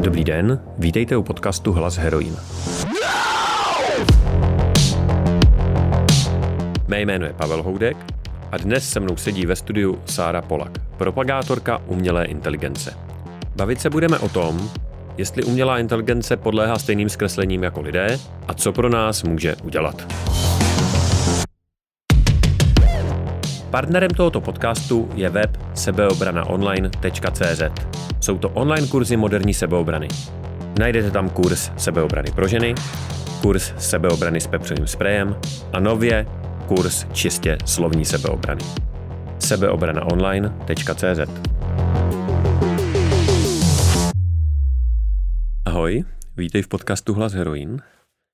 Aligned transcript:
Dobrý 0.00 0.24
den, 0.24 0.60
vítejte 0.78 1.16
u 1.16 1.22
podcastu 1.22 1.72
Hlas 1.72 1.96
heroin. 1.96 2.36
Mé 6.88 7.00
jméno 7.00 7.26
je 7.26 7.32
Pavel 7.32 7.62
Houdek 7.62 7.96
a 8.52 8.56
dnes 8.56 8.90
se 8.90 9.00
mnou 9.00 9.16
sedí 9.16 9.46
ve 9.46 9.56
studiu 9.56 9.98
Sára 10.04 10.42
Polak, 10.42 10.78
propagátorka 10.96 11.80
umělé 11.86 12.24
inteligence. 12.24 12.96
Bavit 13.56 13.80
se 13.80 13.90
budeme 13.90 14.18
o 14.18 14.28
tom, 14.28 14.70
jestli 15.16 15.44
umělá 15.44 15.78
inteligence 15.78 16.36
podléhá 16.36 16.78
stejným 16.78 17.08
zkreslením 17.08 17.62
jako 17.62 17.80
lidé 17.80 18.18
a 18.48 18.54
co 18.54 18.72
pro 18.72 18.88
nás 18.88 19.22
může 19.22 19.56
udělat. 19.56 20.06
Partnerem 23.70 24.10
tohoto 24.10 24.40
podcastu 24.40 25.08
je 25.14 25.28
web 25.28 25.56
sebeobranaonline.cz. 25.74 27.62
Jsou 28.20 28.38
to 28.38 28.48
online 28.48 28.86
kurzy 28.86 29.16
moderní 29.16 29.54
sebeobrany. 29.54 30.08
Najdete 30.78 31.10
tam 31.10 31.30
kurz 31.30 31.70
sebeobrany 31.76 32.30
pro 32.32 32.48
ženy, 32.48 32.74
kurz 33.42 33.72
sebeobrany 33.78 34.40
s 34.40 34.46
pepřovým 34.46 34.86
sprejem 34.86 35.36
a 35.72 35.80
nově 35.80 36.26
kurz 36.66 37.06
čistě 37.12 37.58
slovní 37.64 38.04
sebeobrany. 38.04 38.60
sebeobranaonline.cz 39.38 41.20
Ahoj, 45.64 46.04
vítej 46.36 46.62
v 46.62 46.68
podcastu 46.68 47.14
Hlas 47.14 47.32
Heroin. 47.32 47.82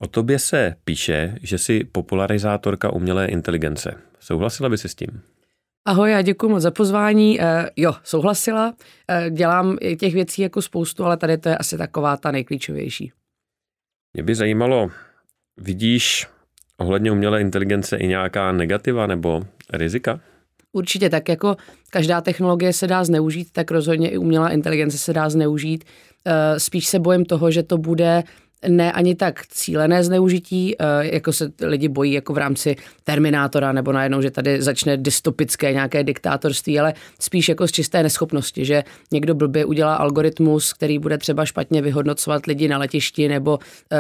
O 0.03 0.07
tobě 0.07 0.39
se 0.39 0.75
píše, 0.85 1.35
že 1.43 1.59
jsi 1.59 1.85
popularizátorka 1.85 2.93
umělé 2.93 3.27
inteligence. 3.27 3.95
Souhlasila 4.25 4.69
by 4.69 4.79
si 4.79 4.89
s 4.89 4.95
tím? 4.95 5.23
Ahoj, 5.85 6.11
já 6.11 6.23
děkuji 6.23 6.49
moc 6.49 6.63
za 6.63 6.71
pozvání. 6.71 7.39
Uh, 7.39 7.45
jo, 7.77 7.93
souhlasila. 8.05 8.69
Uh, 8.69 9.31
dělám 9.31 9.79
těch 10.01 10.15
věcí 10.15 10.43
jako 10.43 10.63
spoustu, 10.63 11.05
ale 11.05 11.17
tady 11.17 11.39
to 11.39 11.49
je 11.49 11.59
asi 11.59 11.79
taková 11.79 12.17
ta 12.17 12.31
nejklíčovější. 12.31 13.13
Mě 14.15 14.23
by 14.23 14.35
zajímalo, 14.35 14.91
vidíš 15.57 16.27
ohledně 16.77 17.13
umělé 17.13 17.41
inteligence 17.41 17.97
i 17.97 18.07
nějaká 18.07 18.53
negativa 18.53 19.07
nebo 19.07 19.43
rizika? 19.73 20.21
Určitě 20.73 21.11
tak, 21.11 21.29
jako 21.29 21.57
každá 21.91 22.21
technologie 22.21 22.73
se 22.73 22.87
dá 22.87 23.05
zneužít, 23.05 23.49
tak 23.53 23.71
rozhodně 23.71 24.11
i 24.11 24.19
umělá 24.19 24.51
inteligence 24.51 24.99
se 24.99 25.13
dá 25.13 25.29
zneužít. 25.29 25.85
Eh, 26.27 26.61
spíš 26.61 26.87
se 26.87 26.99
bojím 26.99 27.25
toho, 27.25 27.51
že 27.51 27.63
to 27.63 27.79
bude 27.79 28.23
ne 28.69 28.93
ani 28.93 29.15
tak 29.15 29.47
cílené 29.47 30.05
zneužití, 30.05 30.77
eh, 30.79 30.85
jako 31.15 31.33
se 31.33 31.53
lidi 31.61 31.89
bojí 31.89 32.13
jako 32.13 32.33
v 32.33 32.39
rámci 32.39 32.77
Terminátora 33.05 33.73
nebo 33.73 33.93
najednou, 33.93 34.23
že 34.23 34.31
tady 34.31 34.63
začne 34.63 34.97
dystopické 34.97 35.73
nějaké 35.73 36.05
diktátorství, 36.05 36.81
ale 36.81 36.95
spíš 37.21 37.49
jako 37.49 37.69
z 37.69 37.73
čisté 37.73 38.03
neschopnosti, 38.03 38.65
že 38.65 38.85
někdo 39.13 39.35
blbě 39.35 39.65
udělá 39.65 39.95
algoritmus, 39.95 40.73
který 40.73 40.99
bude 40.99 41.19
třeba 41.19 41.45
špatně 41.45 41.83
vyhodnocovat 41.83 42.47
lidi 42.47 42.69
na 42.69 42.79
letišti 42.79 43.29
nebo 43.29 43.59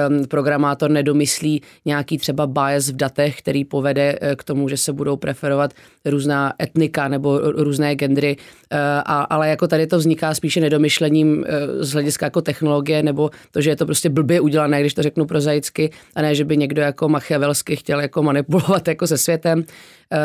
um, 0.09 0.25
programátor 0.25 0.91
nedomyslí 0.91 1.63
nějaký 1.85 2.19
třeba 2.19 2.47
bias 2.47 2.89
v 2.89 2.97
datech, 2.97 3.39
který 3.39 3.65
povede 3.65 4.19
eh, 4.21 4.37
k 4.37 4.45
tomu, 4.45 4.69
že 4.69 4.77
se 4.77 4.93
budou 4.93 5.17
preferovat 5.17 5.75
různá 6.05 6.53
etnika 6.63 7.09
nebo 7.09 7.39
různé 7.39 7.95
gendry, 7.95 8.37
uh, 8.37 8.79
a, 9.05 9.23
ale 9.23 9.49
jako 9.49 9.69
tady 9.69 9.87
to 9.87 9.99
vzniká 9.99 10.35
spíše 10.35 10.61
nedomyšlením 10.61 11.39
uh, 11.39 11.45
z 11.81 11.93
hlediska 11.93 12.27
jako 12.27 12.43
technologie 12.43 13.03
nebo 13.03 13.31
to, 13.51 13.61
že 13.61 13.71
je 13.71 13.77
to 13.77 13.87
prostě 13.87 14.11
blbě 14.11 14.41
udělané 14.41 14.81
když 14.81 14.95
to 14.95 15.03
řeknu 15.03 15.27
prozaicky, 15.27 15.91
a 16.15 16.23
ne, 16.23 16.35
že 16.35 16.45
by 16.45 16.57
někdo 16.57 16.83
jako 16.83 17.09
machiavelsky 17.09 17.77
chtěl 17.77 18.01
jako 18.01 18.23
manipulovat 18.23 18.89
jako 18.95 19.07
se 19.07 19.19
světem. 19.19 19.65
Eh, 20.13 20.19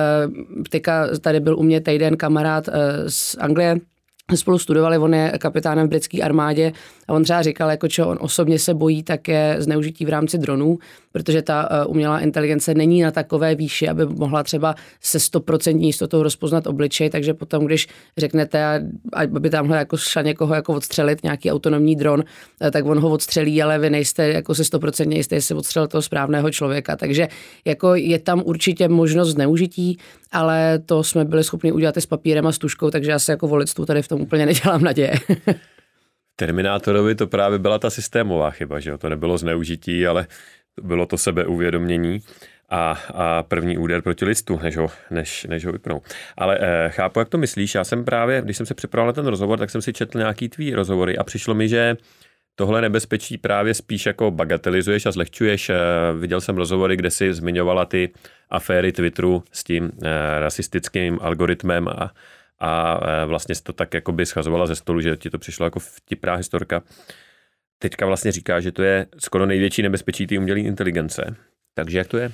teďka 0.69 1.07
tady 1.21 1.39
byl 1.39 1.59
u 1.59 1.63
mě 1.63 1.81
týden 1.81 2.17
kamarád 2.17 2.67
eh, 2.67 2.71
z 3.07 3.35
Anglie, 3.39 3.75
spolu 4.37 4.57
studovali, 4.59 4.97
on 4.97 5.13
je 5.13 5.33
kapitánem 5.37 5.87
v 5.87 5.89
britské 5.89 6.21
armádě 6.21 6.71
a 7.07 7.13
on 7.13 7.23
třeba 7.23 7.41
říkal, 7.41 7.69
jako 7.69 7.87
čo 7.87 8.07
on 8.07 8.17
osobně 8.21 8.59
se 8.59 8.73
bojí 8.73 9.03
také 9.03 9.55
zneužití 9.59 10.05
v 10.05 10.09
rámci 10.09 10.37
dronů, 10.37 10.77
protože 11.11 11.41
ta 11.41 11.85
uh, 11.85 11.91
umělá 11.91 12.19
inteligence 12.19 12.73
není 12.73 13.01
na 13.01 13.11
takové 13.11 13.55
výši, 13.55 13.87
aby 13.87 14.05
mohla 14.05 14.43
třeba 14.43 14.75
se 15.01 15.17
100% 15.17 15.79
jistotou 15.79 16.23
rozpoznat 16.23 16.67
obličej, 16.67 17.09
takže 17.09 17.33
potom, 17.33 17.65
když 17.65 17.87
řeknete, 18.17 18.89
aby 19.13 19.49
tamhle 19.49 19.77
jako 19.77 19.97
šla 19.97 20.21
někoho 20.21 20.55
jako 20.55 20.73
odstřelit 20.73 21.23
nějaký 21.23 21.51
autonomní 21.51 21.95
dron, 21.95 22.23
uh, 22.61 22.69
tak 22.69 22.85
on 22.85 22.99
ho 22.99 23.09
odstřelí, 23.09 23.63
ale 23.63 23.79
vy 23.79 23.89
nejste 23.89 24.27
jako 24.27 24.55
se 24.55 24.63
100% 24.63 25.11
jistý, 25.11 25.35
jestli 25.35 25.55
odstřelil 25.55 25.87
toho 25.87 26.01
správného 26.01 26.51
člověka. 26.51 26.95
Takže 26.95 27.27
jako 27.65 27.95
je 27.95 28.19
tam 28.19 28.41
určitě 28.45 28.87
možnost 28.87 29.29
zneužití, 29.29 29.97
ale 30.31 30.79
to 30.85 31.03
jsme 31.03 31.25
byli 31.25 31.43
schopni 31.43 31.71
udělat 31.71 31.97
i 31.97 32.01
s 32.01 32.05
papírem 32.05 32.47
a 32.47 32.51
s 32.51 32.57
tuškou, 32.57 32.89
takže 32.89 33.11
já 33.11 33.19
se 33.19 33.31
jako 33.31 33.47
volictvu 33.47 33.85
tady 33.85 34.01
v 34.01 34.07
tom 34.07 34.18
úplně 34.19 34.45
nedělám 34.45 34.83
naděje. 34.83 35.13
Terminátorovi 36.35 37.15
to 37.15 37.27
právě 37.27 37.59
byla 37.59 37.79
ta 37.79 37.89
systémová 37.89 38.51
chyba, 38.51 38.79
že 38.79 38.89
jo? 38.89 38.97
To 38.97 39.09
nebylo 39.09 39.37
zneužití, 39.37 40.07
ale 40.07 40.27
bylo 40.81 41.05
to 41.05 41.17
sebeuvědomění 41.17 42.19
a, 42.69 42.97
a 43.13 43.43
první 43.43 43.77
úder 43.77 44.01
proti 44.01 44.25
listu, 44.25 44.59
než 44.63 44.77
ho, 44.77 44.87
než, 45.11 45.45
než 45.49 45.65
ho 45.65 45.71
vypnou. 45.71 46.01
Ale 46.37 46.57
eh, 46.61 46.89
chápu, 46.89 47.19
jak 47.19 47.29
to 47.29 47.37
myslíš. 47.37 47.75
Já 47.75 47.83
jsem 47.83 48.05
právě, 48.05 48.41
když 48.41 48.57
jsem 48.57 48.65
se 48.65 48.73
připravoval 48.73 49.07
na 49.07 49.13
ten 49.13 49.27
rozhovor, 49.27 49.59
tak 49.59 49.69
jsem 49.69 49.81
si 49.81 49.93
četl 49.93 50.17
nějaký 50.17 50.49
tvý 50.49 50.73
rozhovory 50.73 51.17
a 51.17 51.23
přišlo 51.23 51.55
mi, 51.55 51.69
že 51.69 51.97
tohle 52.55 52.81
nebezpečí 52.81 53.37
právě 53.37 53.73
spíš 53.73 54.05
jako 54.05 54.31
bagatelizuješ 54.31 55.05
a 55.05 55.11
zlehčuješ. 55.11 55.69
Eh, 55.69 55.75
viděl 56.19 56.41
jsem 56.41 56.57
rozhovory, 56.57 56.95
kde 56.95 57.11
si 57.11 57.33
zmiňovala 57.33 57.85
ty 57.85 58.09
aféry 58.49 58.91
Twitteru 58.91 59.43
s 59.51 59.63
tím 59.63 59.91
eh, 60.03 60.39
rasistickým 60.39 61.19
algoritmem 61.21 61.87
a, 61.87 62.11
a 62.59 62.99
eh, 63.03 63.25
vlastně 63.25 63.55
to 63.63 63.73
tak 63.73 63.93
jako 63.93 64.11
by 64.11 64.25
schazovala 64.25 64.67
ze 64.67 64.75
stolu, 64.75 65.01
že 65.01 65.17
ti 65.17 65.29
to 65.29 65.39
přišlo 65.39 65.65
jako 65.65 65.79
vtipná 65.79 66.35
historka. 66.35 66.81
Teďka 67.79 68.05
vlastně 68.05 68.31
říká, 68.31 68.59
že 68.59 68.71
to 68.71 68.83
je 68.83 69.05
skoro 69.17 69.45
největší 69.45 69.81
nebezpečí 69.81 70.27
té 70.27 70.37
umělé 70.37 70.59
inteligence. 70.59 71.35
Takže 71.73 71.97
jak 71.97 72.07
to 72.07 72.17
je? 72.17 72.31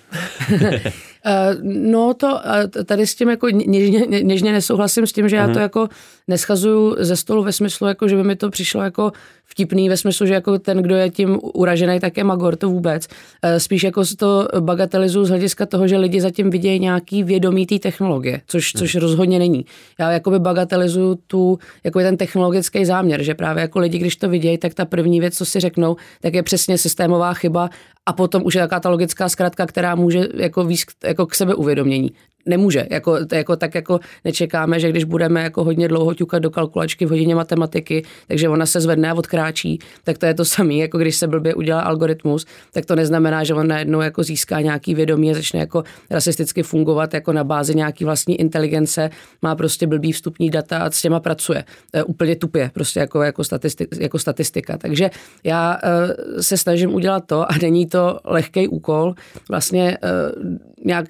Eh, 1.26 1.56
no 1.64 2.14
to 2.14 2.40
tady 2.86 3.08
s 3.08 3.16
tím 3.16 3.30
jako 3.30 3.50
něžně, 3.50 4.00
něžně 4.22 4.52
nesouhlasím 4.52 5.08
s 5.08 5.12
tím, 5.12 5.30
že 5.30 5.36
já 5.36 5.46
to 5.46 5.52
mhm. 5.52 5.62
jako 5.62 5.88
neschazuju 6.28 6.96
ze 7.00 7.16
stolu 7.16 7.44
ve 7.44 7.52
smyslu, 7.52 7.88
jako 7.88 8.08
že 8.08 8.16
by 8.16 8.24
mi 8.24 8.36
to 8.36 8.50
přišlo 8.50 8.82
jako 8.82 9.12
vtipný 9.46 9.90
ve 9.90 9.98
smyslu, 9.98 10.26
že 10.26 10.34
jako 10.34 10.60
ten, 10.60 10.78
kdo 10.78 10.96
je 10.96 11.10
tím 11.10 11.40
uražený, 11.42 12.00
tak 12.00 12.18
je 12.18 12.24
magor, 12.24 12.56
to 12.56 12.70
vůbec. 12.70 13.08
Eh, 13.44 13.60
spíš 13.60 13.84
jako 13.84 14.04
to 14.18 14.48
bagatelizuju 14.60 15.26
z 15.26 15.30
hlediska 15.30 15.66
toho, 15.66 15.88
že 15.88 15.98
lidi 15.98 16.22
zatím 16.22 16.50
vidějí 16.50 16.80
nějaký 16.80 17.24
vědomí 17.24 17.66
té 17.66 17.80
technologie, 17.80 18.42
což, 18.48 18.72
což 18.72 18.96
mhm. 18.96 19.02
rozhodně 19.02 19.40
není. 19.40 19.66
Já 20.00 20.12
jakoby 20.12 20.40
bagatelizuju 20.40 21.16
tu, 21.28 21.60
jako 21.84 22.00
ten 22.00 22.18
technologický 22.18 22.86
záměr, 22.86 23.24
že 23.24 23.34
právě 23.34 23.62
jako 23.62 23.80
lidi, 23.80 23.98
když 23.98 24.16
to 24.16 24.30
vidějí, 24.30 24.58
tak 24.58 24.74
ta 24.74 24.86
první 24.86 25.20
věc, 25.20 25.38
co 25.38 25.46
si 25.46 25.60
řeknou, 25.60 25.96
tak 26.22 26.34
je 26.34 26.44
přesně 26.44 26.78
systémová 26.78 27.34
chyba 27.34 27.70
a 28.06 28.14
potom 28.14 28.46
už 28.46 28.56
je 28.56 28.62
taká 28.62 28.80
ta 28.80 28.90
logická 28.90 29.30
zkratka, 29.30 29.66
která 29.66 29.96
může 29.96 30.28
jako 30.34 30.64
víc 30.64 30.86
jako 31.16 31.26
k 31.26 31.36
sebeuvědomění 31.36 32.12
nemůže. 32.46 32.88
Jako, 32.92 33.18
jako, 33.32 33.56
tak 33.56 33.76
jako 33.76 34.00
nečekáme, 34.26 34.80
že 34.80 34.90
když 34.90 35.04
budeme 35.04 35.44
jako 35.44 35.64
hodně 35.64 35.88
dlouho 35.88 36.14
ťukat 36.14 36.42
do 36.42 36.50
kalkulačky 36.50 37.06
v 37.06 37.10
hodině 37.10 37.36
matematiky, 37.36 38.04
takže 38.28 38.50
ona 38.50 38.66
se 38.66 38.82
zvedne 38.82 39.10
a 39.10 39.14
odkráčí, 39.14 39.80
tak 40.04 40.18
to 40.18 40.26
je 40.26 40.34
to 40.34 40.46
samé, 40.46 40.74
jako 40.74 40.98
když 40.98 41.16
se 41.16 41.28
blbě 41.28 41.54
udělá 41.54 41.82
algoritmus, 41.82 42.46
tak 42.72 42.86
to 42.86 42.96
neznamená, 42.96 43.44
že 43.44 43.54
on 43.54 43.68
najednou 43.68 44.02
jako 44.02 44.24
získá 44.24 44.62
nějaký 44.62 44.96
vědomí 44.96 45.32
a 45.32 45.34
začne 45.34 45.60
jako 45.60 45.84
rasisticky 46.10 46.64
fungovat 46.64 47.14
jako 47.14 47.34
na 47.34 47.44
bázi 47.44 47.76
nějaký 47.76 48.06
vlastní 48.06 48.40
inteligence, 48.40 49.10
má 49.42 49.56
prostě 49.56 49.88
blbý 49.88 50.12
vstupní 50.12 50.50
data 50.50 50.78
a 50.78 50.92
s 50.92 51.02
těma 51.02 51.20
pracuje. 51.20 51.64
E, 51.94 52.04
úplně 52.04 52.36
tupě, 52.36 52.72
prostě 52.74 53.00
jako, 53.00 53.22
jako, 53.22 53.44
statistik, 53.44 53.90
jako 54.00 54.20
statistika. 54.20 54.78
Takže 54.78 55.10
já 55.44 55.80
e, 55.84 56.44
se 56.44 56.58
snažím 56.58 56.94
udělat 56.94 57.24
to 57.26 57.52
a 57.52 57.56
není 57.62 57.86
to 57.86 58.20
lehký 58.26 58.68
úkol, 58.68 59.14
vlastně 59.50 59.92
e, 59.92 59.98
nějak 60.86 61.06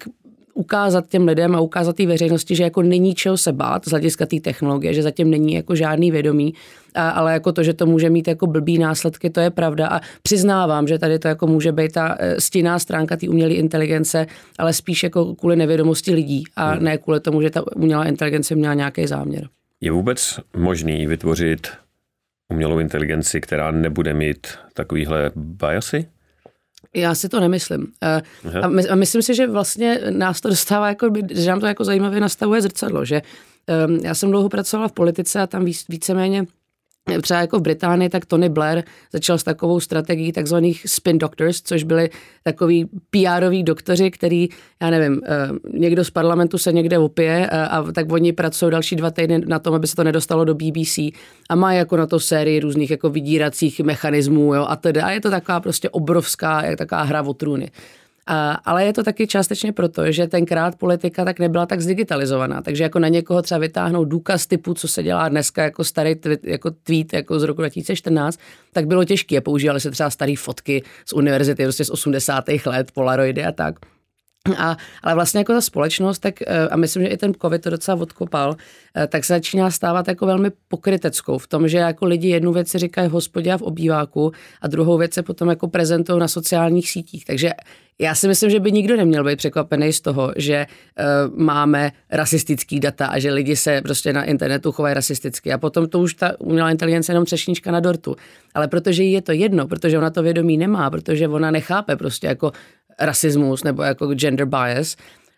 ukázat 0.56 1.08
těm 1.08 1.26
lidem 1.26 1.54
a 1.54 1.60
ukázat 1.60 1.96
té 1.96 2.06
veřejnosti, 2.06 2.56
že 2.56 2.62
jako 2.62 2.82
není 2.82 3.14
čeho 3.14 3.36
se 3.36 3.52
bát 3.52 3.84
z 3.84 3.90
hlediska 3.90 4.26
té 4.26 4.40
technologie, 4.40 4.94
že 4.94 5.02
zatím 5.02 5.30
není 5.30 5.54
jako 5.54 5.74
žádný 5.74 6.10
vědomí, 6.10 6.54
a, 6.94 7.10
ale 7.10 7.32
jako 7.32 7.52
to, 7.52 7.62
že 7.62 7.74
to 7.74 7.86
může 7.86 8.10
mít 8.10 8.28
jako 8.28 8.46
blbý 8.46 8.78
následky, 8.78 9.30
to 9.30 9.40
je 9.40 9.50
pravda 9.50 9.88
a 9.88 10.00
přiznávám, 10.22 10.88
že 10.88 10.98
tady 10.98 11.18
to 11.18 11.28
jako 11.28 11.46
může 11.46 11.72
být 11.72 11.92
ta 11.92 12.16
e, 12.18 12.40
stinná 12.40 12.78
stránka 12.78 13.16
té 13.16 13.28
umělé 13.28 13.54
inteligence, 13.54 14.26
ale 14.58 14.72
spíš 14.72 15.02
jako 15.02 15.34
kvůli 15.34 15.56
nevědomosti 15.56 16.14
lidí 16.14 16.44
a 16.56 16.70
hmm. 16.70 16.84
ne 16.84 16.98
kvůli 16.98 17.20
tomu, 17.20 17.42
že 17.42 17.50
ta 17.50 17.76
umělá 17.76 18.04
inteligence 18.04 18.54
měla 18.54 18.74
nějaký 18.74 19.06
záměr. 19.06 19.48
Je 19.80 19.90
vůbec 19.90 20.40
možný 20.56 21.06
vytvořit 21.06 21.68
umělou 22.52 22.78
inteligenci, 22.78 23.40
která 23.40 23.70
nebude 23.70 24.14
mít 24.14 24.46
takovýhle 24.74 25.30
biasy? 25.36 26.06
Já 26.96 27.14
si 27.14 27.28
to 27.28 27.40
nemyslím. 27.40 27.80
Uh, 27.80 28.62
a, 28.62 28.68
my, 28.68 28.88
a 28.88 28.94
myslím 28.94 29.22
si, 29.22 29.34
že 29.34 29.46
vlastně 29.46 30.00
nás 30.10 30.40
to 30.40 30.48
dostává, 30.48 30.88
jako, 30.88 31.10
že 31.30 31.50
nám 31.50 31.60
to 31.60 31.66
jako 31.66 31.84
zajímavě 31.84 32.20
nastavuje 32.20 32.62
zrcadlo, 32.62 33.04
že 33.04 33.22
um, 33.88 33.96
já 33.96 34.14
jsem 34.14 34.30
dlouho 34.30 34.48
pracovala 34.48 34.88
v 34.88 34.92
politice 34.92 35.40
a 35.40 35.46
tam 35.46 35.64
víc, 35.64 35.84
víceméně 35.88 36.46
třeba 37.22 37.40
jako 37.40 37.58
v 37.58 37.62
Británii, 37.62 38.08
tak 38.08 38.26
Tony 38.26 38.48
Blair 38.48 38.82
začal 39.12 39.38
s 39.38 39.42
takovou 39.42 39.80
strategií 39.80 40.32
takzvaných 40.32 40.82
spin 40.86 41.18
doctors, 41.18 41.62
což 41.62 41.82
byli 41.82 42.10
takový 42.42 42.88
pr 43.10 43.62
doktoři, 43.62 44.10
který, 44.10 44.48
já 44.82 44.90
nevím, 44.90 45.20
eh, 45.24 45.48
někdo 45.78 46.04
z 46.04 46.10
parlamentu 46.10 46.58
se 46.58 46.72
někde 46.72 46.98
opije 46.98 47.50
a, 47.50 47.66
a 47.66 47.92
tak 47.92 48.12
oni 48.12 48.32
pracují 48.32 48.72
další 48.72 48.96
dva 48.96 49.10
týdny 49.10 49.38
na 49.46 49.58
tom, 49.58 49.74
aby 49.74 49.86
se 49.86 49.96
to 49.96 50.04
nedostalo 50.04 50.44
do 50.44 50.54
BBC 50.54 50.98
a 51.50 51.54
má 51.54 51.72
jako 51.72 51.96
na 51.96 52.06
to 52.06 52.20
sérii 52.20 52.60
různých 52.60 52.90
jako 52.90 53.10
vydíracích 53.10 53.80
mechanismů 53.80 54.54
jo, 54.54 54.66
a 54.68 54.76
teda. 54.76 55.06
A 55.06 55.10
je 55.10 55.20
to 55.20 55.30
taková 55.30 55.60
prostě 55.60 55.90
obrovská, 55.90 56.64
jak 56.64 56.78
taková 56.78 57.02
hra 57.02 57.22
o 57.22 57.34
trůny. 57.34 57.70
Ale 58.64 58.84
je 58.84 58.92
to 58.92 59.02
taky 59.02 59.26
částečně 59.26 59.72
proto, 59.72 60.12
že 60.12 60.26
tenkrát 60.26 60.76
politika 60.76 61.24
tak 61.24 61.38
nebyla 61.38 61.66
tak 61.66 61.80
zdigitalizovaná. 61.80 62.62
Takže 62.62 62.82
jako 62.82 62.98
na 62.98 63.08
někoho 63.08 63.42
třeba 63.42 63.58
vytáhnout 63.58 64.04
důkaz 64.04 64.46
typu, 64.46 64.74
co 64.74 64.88
se 64.88 65.02
dělá 65.02 65.28
dneska 65.28 65.62
jako 65.62 65.84
starý 65.84 66.14
tweet, 66.14 66.44
jako 66.44 66.70
tweet 66.70 67.12
jako 67.12 67.40
z 67.40 67.42
roku 67.42 67.62
2014, 67.62 68.40
tak 68.72 68.86
bylo 68.86 69.04
těžké. 69.04 69.40
Používaly 69.40 69.80
se 69.80 69.90
třeba 69.90 70.10
staré 70.10 70.34
fotky 70.38 70.82
z 71.06 71.12
univerzity 71.12 71.62
prostě 71.62 71.84
z 71.84 71.90
80. 71.90 72.44
let, 72.66 72.90
polaroidy 72.92 73.44
a 73.44 73.52
tak. 73.52 73.74
A, 74.58 74.76
ale 75.02 75.14
vlastně 75.14 75.38
jako 75.38 75.52
ta 75.52 75.60
společnost, 75.60 76.18
tak, 76.18 76.42
eh, 76.42 76.68
a 76.68 76.76
myslím, 76.76 77.02
že 77.02 77.08
i 77.08 77.16
ten 77.16 77.34
covid 77.42 77.62
to 77.62 77.70
docela 77.70 78.00
odkopal, 78.00 78.56
eh, 78.96 79.06
tak 79.06 79.24
se 79.24 79.32
začíná 79.32 79.70
stávat 79.70 80.08
jako 80.08 80.26
velmi 80.26 80.50
pokryteckou 80.68 81.38
v 81.38 81.46
tom, 81.46 81.68
že 81.68 81.78
jako 81.78 82.06
lidi 82.06 82.28
jednu 82.28 82.52
věc 82.52 82.68
si 82.68 82.78
říkají 82.78 83.08
v 83.08 83.12
hospodě 83.12 83.52
a 83.52 83.58
v 83.58 83.62
obýváku 83.62 84.32
a 84.60 84.68
druhou 84.68 84.98
věc 84.98 85.14
se 85.14 85.22
potom 85.22 85.48
jako 85.48 85.68
prezentují 85.68 86.20
na 86.20 86.28
sociálních 86.28 86.90
sítích. 86.90 87.24
Takže 87.24 87.50
já 87.98 88.14
si 88.14 88.28
myslím, 88.28 88.50
že 88.50 88.60
by 88.60 88.72
nikdo 88.72 88.96
neměl 88.96 89.24
být 89.24 89.36
překvapený 89.36 89.92
z 89.92 90.00
toho, 90.00 90.32
že 90.36 90.66
uh, 90.66 91.38
máme 91.38 91.92
rasistický 92.10 92.80
data 92.80 93.06
a 93.06 93.18
že 93.18 93.32
lidi 93.32 93.56
se 93.56 93.80
prostě 93.82 94.12
na 94.12 94.24
internetu 94.24 94.72
chovají 94.72 94.94
rasisticky. 94.94 95.52
A 95.52 95.58
potom 95.58 95.88
to 95.88 95.98
už 95.98 96.14
ta 96.14 96.40
umělá 96.40 96.70
inteligence 96.70 97.12
jenom 97.12 97.24
třešnička 97.24 97.70
na 97.70 97.80
dortu. 97.80 98.16
Ale 98.54 98.68
protože 98.68 99.02
jí 99.02 99.12
je 99.12 99.22
to 99.22 99.32
jedno, 99.32 99.66
protože 99.66 99.98
ona 99.98 100.10
to 100.10 100.22
vědomí 100.22 100.56
nemá, 100.58 100.90
protože 100.90 101.28
ona 101.28 101.50
nechápe 101.50 101.96
prostě 101.96 102.26
jako 102.26 102.52
rasismus 103.00 103.64
nebo 103.64 103.82
jako 103.82 104.14
gender 104.14 104.46
bias, 104.46 104.96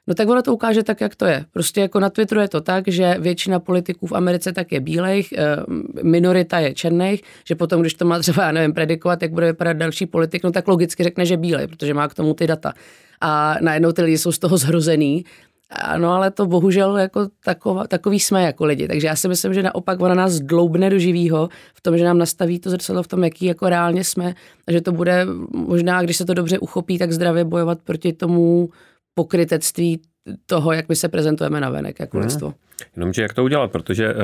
no 0.08 0.14
tak 0.14 0.28
ono 0.28 0.42
to 0.42 0.54
ukáže 0.54 0.82
tak, 0.82 1.00
jak 1.00 1.16
to 1.16 1.26
je. 1.26 1.44
Prostě 1.52 1.80
jako 1.80 2.00
na 2.00 2.10
Twitteru 2.10 2.40
je 2.40 2.48
to 2.48 2.60
tak, 2.60 2.84
že 2.88 3.16
většina 3.18 3.60
politiků 3.60 4.06
v 4.06 4.12
Americe 4.12 4.52
tak 4.52 4.72
je 4.72 4.80
bílejch, 4.80 5.32
eh, 5.32 5.56
minorita 6.02 6.58
je 6.58 6.74
černých, 6.74 7.22
že 7.44 7.54
potom, 7.54 7.80
když 7.80 7.94
to 7.94 8.04
má 8.04 8.18
třeba, 8.18 8.42
já 8.42 8.52
nevím, 8.52 8.72
predikovat, 8.72 9.22
jak 9.22 9.32
bude 9.32 9.46
vypadat 9.46 9.76
další 9.76 10.06
politik, 10.06 10.42
no 10.42 10.52
tak 10.52 10.68
logicky 10.68 11.04
řekne, 11.04 11.26
že 11.26 11.36
bílej, 11.36 11.66
protože 11.66 11.94
má 11.94 12.08
k 12.08 12.14
tomu 12.14 12.34
ty 12.34 12.46
data. 12.46 12.72
A 13.20 13.56
najednou 13.60 13.92
ty 13.92 14.02
lidi 14.02 14.18
jsou 14.18 14.32
z 14.32 14.38
toho 14.38 14.56
zhrozený 14.56 15.24
ano, 15.70 16.12
ale 16.12 16.30
to 16.30 16.46
bohužel 16.46 16.96
jako 16.96 17.28
taková, 17.44 17.86
takový 17.86 18.20
jsme 18.20 18.42
jako 18.42 18.64
lidi. 18.64 18.88
Takže 18.88 19.06
já 19.06 19.16
si 19.16 19.28
myslím, 19.28 19.54
že 19.54 19.62
naopak 19.62 20.00
ona 20.00 20.14
nás 20.14 20.40
dloubne 20.40 20.90
do 20.90 20.98
živýho 20.98 21.48
v 21.74 21.80
tom, 21.80 21.98
že 21.98 22.04
nám 22.04 22.18
nastaví 22.18 22.58
to 22.58 22.70
zrcadlo 22.70 23.02
v 23.02 23.08
tom, 23.08 23.24
jaký 23.24 23.44
jako 23.44 23.68
reálně 23.68 24.04
jsme 24.04 24.34
a 24.66 24.72
že 24.72 24.80
to 24.80 24.92
bude 24.92 25.26
možná, 25.52 26.02
když 26.02 26.16
se 26.16 26.24
to 26.24 26.34
dobře 26.34 26.58
uchopí, 26.58 26.98
tak 26.98 27.12
zdravě 27.12 27.44
bojovat 27.44 27.78
proti 27.84 28.12
tomu 28.12 28.68
pokrytectví 29.18 30.00
toho, 30.46 30.72
jak 30.72 30.88
my 30.88 30.96
se 30.96 31.08
prezentujeme 31.08 31.60
na 31.60 31.70
venek 31.70 32.00
jako 32.00 32.16
hmm. 32.16 32.24
lidstvo. 32.24 32.54
Jenomže 32.96 33.22
jak 33.22 33.34
to 33.34 33.44
udělat, 33.44 33.70
protože 33.70 34.06
eh, 34.08 34.14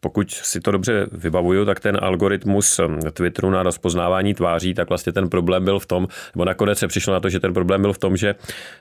pokud 0.00 0.30
si 0.30 0.60
to 0.60 0.70
dobře 0.70 1.06
vybavuju, 1.12 1.64
tak 1.64 1.80
ten 1.80 1.98
algoritmus 2.02 2.78
eh, 2.78 3.10
Twitteru 3.10 3.50
na 3.50 3.62
rozpoznávání 3.62 4.34
tváří, 4.34 4.74
tak 4.74 4.88
vlastně 4.88 5.12
ten 5.12 5.28
problém 5.28 5.64
byl 5.64 5.78
v 5.78 5.86
tom, 5.86 6.08
nebo 6.34 6.44
nakonec 6.44 6.78
se 6.78 6.88
přišlo 6.88 7.12
na 7.12 7.20
to, 7.20 7.28
že 7.28 7.40
ten 7.40 7.54
problém 7.54 7.82
byl 7.82 7.92
v 7.92 7.98
tom, 7.98 8.16
že 8.16 8.34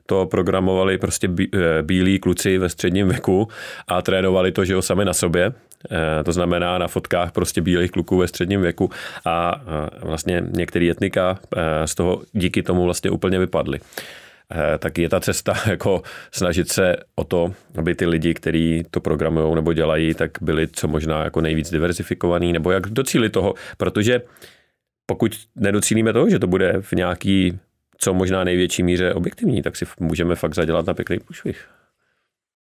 to 0.06 0.26
programovali 0.26 0.98
prostě 0.98 1.30
eh, 1.30 1.84
bílí 1.84 2.20
kluci 2.20 2.58
ve 2.58 2.70
středním 2.70 3.08
věku 3.08 3.48
a 3.88 4.02
trénovali 4.02 4.52
to, 4.52 4.66
že 4.66 4.74
jo, 4.74 4.82
sami 4.82 5.06
na 5.06 5.14
sobě, 5.14 5.54
to 6.26 6.32
znamená 6.32 6.78
na 6.78 6.88
fotkách 6.88 7.32
prostě 7.32 7.62
bílých 7.62 7.92
kluků 7.92 8.18
ve 8.18 8.28
středním 8.28 8.62
věku 8.62 8.90
a 9.26 9.62
vlastně 10.02 10.44
některé 10.52 10.90
etnika 10.90 11.40
z 11.86 11.96
toho 11.96 12.22
díky 12.34 12.64
tomu 12.64 12.84
vlastně 12.84 13.12
úplně 13.12 13.40
vypadly. 13.40 13.80
Eh, 14.52 14.78
tak 14.78 14.98
je 14.98 15.10
ta 15.10 15.20
cesta 15.20 15.54
jako 15.70 16.02
snažit 16.32 16.70
se 16.72 16.96
o 17.16 17.24
to, 17.24 17.54
aby 17.78 17.96
ty 17.96 18.06
lidi, 18.06 18.34
kteří 18.34 18.84
to 18.92 19.00
programují 19.00 19.56
nebo 19.56 19.74
dělají, 19.74 20.14
tak 20.14 20.32
byli 20.42 20.68
co 20.68 20.88
možná 20.88 21.24
jako 21.24 21.42
nejvíc 21.42 21.72
diversifikovaný, 21.72 22.54
nebo 22.54 22.72
jak 22.72 22.88
docílit 22.88 23.30
toho, 23.30 23.54
protože 23.78 24.22
pokud 25.06 25.32
nedocílíme 25.56 26.14
toho, 26.14 26.30
že 26.30 26.40
to 26.40 26.48
bude 26.48 26.82
v 26.82 26.92
nějaký 26.94 27.60
co 27.98 28.14
možná 28.14 28.44
největší 28.44 28.84
míře 28.84 29.14
objektivní, 29.14 29.62
tak 29.62 29.76
si 29.76 29.86
můžeme 30.00 30.36
fakt 30.36 30.56
zadělat 30.56 30.86
na 30.86 30.94
pěkný 30.94 31.20
průšvih. 31.20 31.68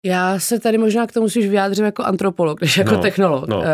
Já 0.05 0.39
se 0.39 0.59
tady 0.59 0.77
možná 0.77 1.07
k 1.07 1.11
tomu 1.11 1.25
musíš 1.25 1.47
vyjádřit 1.47 1.83
jako 1.83 2.03
antropolog, 2.03 2.61
než 2.61 2.77
jako 2.77 2.91
no, 2.91 3.01
technolog. 3.01 3.47
No. 3.47 3.59
Uh, 3.59 3.65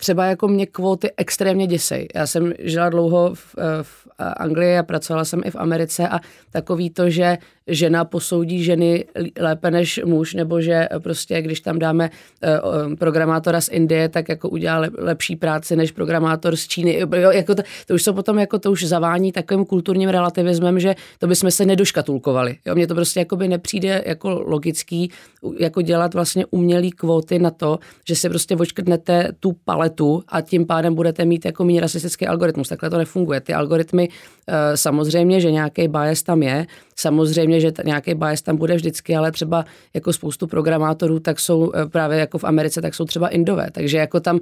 třeba 0.00 0.24
jako 0.24 0.48
mě 0.48 0.66
kvóty 0.66 1.10
extrémně 1.16 1.66
děsej. 1.66 2.08
Já 2.14 2.26
jsem 2.26 2.52
žila 2.58 2.88
dlouho 2.88 3.34
v, 3.34 3.56
v 3.82 4.08
Anglii 4.18 4.78
a 4.78 4.82
pracovala 4.82 5.24
jsem 5.24 5.40
i 5.44 5.50
v 5.50 5.56
Americe 5.56 6.08
a 6.08 6.20
takový 6.50 6.90
to, 6.90 7.10
že 7.10 7.38
žena 7.68 8.04
posoudí 8.04 8.64
ženy 8.64 9.04
lépe 9.40 9.70
než 9.70 10.00
muž, 10.04 10.34
nebo 10.34 10.60
že 10.60 10.88
prostě, 10.98 11.42
když 11.42 11.60
tam 11.60 11.78
dáme 11.78 12.10
eh, 12.42 12.96
programátora 12.96 13.60
z 13.60 13.68
Indie, 13.68 14.08
tak 14.08 14.28
jako 14.28 14.48
udělá 14.48 14.82
lepší 14.98 15.36
práci 15.36 15.76
než 15.76 15.92
programátor 15.92 16.56
z 16.56 16.68
Číny. 16.68 16.98
Jo, 16.98 17.30
jako 17.30 17.54
to, 17.54 17.62
to, 17.86 17.94
už 17.94 18.02
se 18.02 18.12
potom 18.12 18.38
jako 18.38 18.58
to 18.58 18.72
už 18.72 18.84
zavání 18.84 19.32
takovým 19.32 19.64
kulturním 19.64 20.08
relativismem, 20.08 20.80
že 20.80 20.94
to 21.18 21.26
bychom 21.26 21.50
se 21.50 21.66
nedoškatulkovali. 21.66 22.56
Jo, 22.66 22.74
mně 22.74 22.86
to 22.86 22.94
prostě 22.94 23.20
jako 23.20 23.36
by 23.36 23.48
nepřijde 23.48 24.02
jako 24.06 24.30
logický 24.46 25.10
jako 25.58 25.82
dělat 25.82 26.14
vlastně 26.14 26.46
umělý 26.50 26.90
kvóty 26.90 27.38
na 27.38 27.50
to, 27.50 27.78
že 28.08 28.16
si 28.16 28.28
prostě 28.28 28.56
očkrtnete 28.56 29.28
tu 29.40 29.52
paletu 29.64 29.87
a 30.28 30.40
tím 30.40 30.66
pádem 30.66 30.94
budete 30.94 31.24
mít 31.24 31.44
jako 31.44 31.64
méně 31.64 31.80
rasistický 31.80 32.26
algoritmus. 32.26 32.68
Takhle 32.68 32.90
to 32.90 32.98
nefunguje. 32.98 33.40
Ty 33.40 33.54
algoritmy 33.54 34.08
eh, 34.48 34.76
samozřejmě, 34.76 35.40
že 35.40 35.50
nějaký 35.52 35.88
bias 35.88 36.22
tam 36.22 36.42
je, 36.42 36.66
samozřejmě, 36.96 37.60
že 37.60 37.72
nějaký 37.84 38.14
bias 38.14 38.42
tam 38.42 38.56
bude 38.56 38.74
vždycky, 38.74 39.16
ale 39.16 39.32
třeba 39.32 39.64
jako 39.94 40.12
spoustu 40.12 40.46
programátorů, 40.46 41.20
tak 41.20 41.40
jsou 41.40 41.72
eh, 41.74 41.86
právě 41.86 42.18
jako 42.18 42.38
v 42.38 42.44
Americe, 42.44 42.82
tak 42.82 42.94
jsou 42.94 43.04
třeba 43.04 43.28
indové. 43.28 43.68
Takže 43.72 43.98
jako 43.98 44.20
tam 44.20 44.40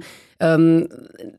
um, 0.57 0.83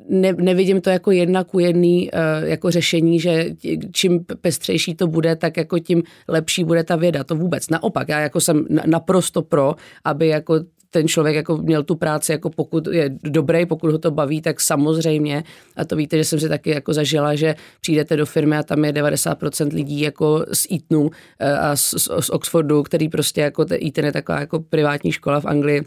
ne, 0.08 0.32
nevidím 0.32 0.80
to 0.80 0.90
jako 0.90 1.10
jedna 1.10 1.44
ku 1.44 1.58
jedný 1.58 2.10
uh, 2.10 2.48
jako 2.48 2.70
řešení, 2.70 3.20
že 3.20 3.50
čím 3.92 4.24
pestřejší 4.40 4.94
to 4.94 5.06
bude, 5.06 5.36
tak 5.36 5.56
jako 5.56 5.78
tím 5.78 6.02
lepší 6.28 6.64
bude 6.64 6.84
ta 6.84 6.96
věda. 6.96 7.24
To 7.24 7.36
vůbec. 7.36 7.70
Naopak, 7.70 8.08
já 8.08 8.20
jako 8.20 8.40
jsem 8.40 8.66
naprosto 8.86 9.42
pro, 9.42 9.74
aby 10.04 10.28
jako 10.28 10.60
ten 10.90 11.08
člověk 11.08 11.36
jako 11.36 11.56
měl 11.56 11.82
tu 11.82 11.94
práci, 11.94 12.32
jako 12.32 12.50
pokud 12.50 12.86
je 12.86 13.10
dobrý, 13.22 13.66
pokud 13.66 13.90
ho 13.90 13.98
to 13.98 14.10
baví, 14.10 14.42
tak 14.42 14.60
samozřejmě, 14.60 15.44
a 15.76 15.84
to 15.84 15.96
víte, 15.96 16.16
že 16.16 16.24
jsem 16.24 16.40
si 16.40 16.48
taky 16.48 16.70
jako 16.70 16.92
zažila, 16.92 17.34
že 17.34 17.54
přijdete 17.80 18.16
do 18.16 18.26
firmy 18.26 18.56
a 18.56 18.62
tam 18.62 18.84
je 18.84 18.92
90% 18.92 19.74
lidí 19.74 20.00
jako 20.00 20.44
z 20.52 20.66
Eatonu 20.72 21.10
eh, 21.38 21.58
a 21.58 21.76
z, 21.76 21.94
z 22.20 22.30
Oxfordu, 22.30 22.82
který 22.82 23.08
prostě 23.08 23.40
jako 23.40 23.66
Eton 23.86 24.04
je 24.04 24.12
taková 24.12 24.40
jako 24.40 24.60
privátní 24.60 25.12
škola 25.12 25.40
v 25.40 25.44
Anglii, 25.44 25.84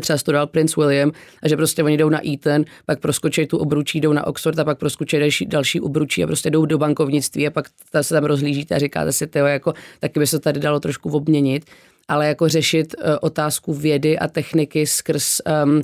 třeba 0.00 0.18
studoval 0.18 0.46
Prince 0.46 0.80
William 0.80 1.12
a 1.42 1.48
že 1.48 1.56
prostě 1.56 1.82
oni 1.82 1.96
jdou 1.96 2.08
na 2.08 2.28
Eton, 2.28 2.64
pak 2.86 3.00
proskočí 3.00 3.46
tu 3.46 3.58
obručí, 3.58 4.00
jdou 4.00 4.12
na 4.12 4.26
Oxford 4.26 4.58
a 4.58 4.64
pak 4.64 4.78
proskočí 4.78 5.18
další, 5.18 5.46
další 5.46 5.80
obručí 5.80 6.24
a 6.24 6.26
prostě 6.26 6.50
jdou 6.50 6.66
do 6.66 6.78
bankovnictví 6.78 7.46
a 7.46 7.50
pak 7.50 7.68
se 8.00 8.14
tam 8.14 8.24
rozlížíte 8.24 8.74
a 8.74 8.78
říkáte 8.78 9.12
si, 9.12 9.26
tyjo, 9.26 9.46
jako, 9.46 9.74
taky 10.00 10.20
by 10.20 10.26
se 10.26 10.38
tady 10.38 10.60
dalo 10.60 10.80
trošku 10.80 11.10
obměnit 11.10 11.64
ale 12.08 12.28
jako 12.28 12.48
řešit 12.48 12.94
uh, 12.98 13.16
otázku 13.20 13.74
vědy 13.74 14.18
a 14.18 14.28
techniky 14.28 14.86
skrz 14.86 15.40
um, 15.64 15.80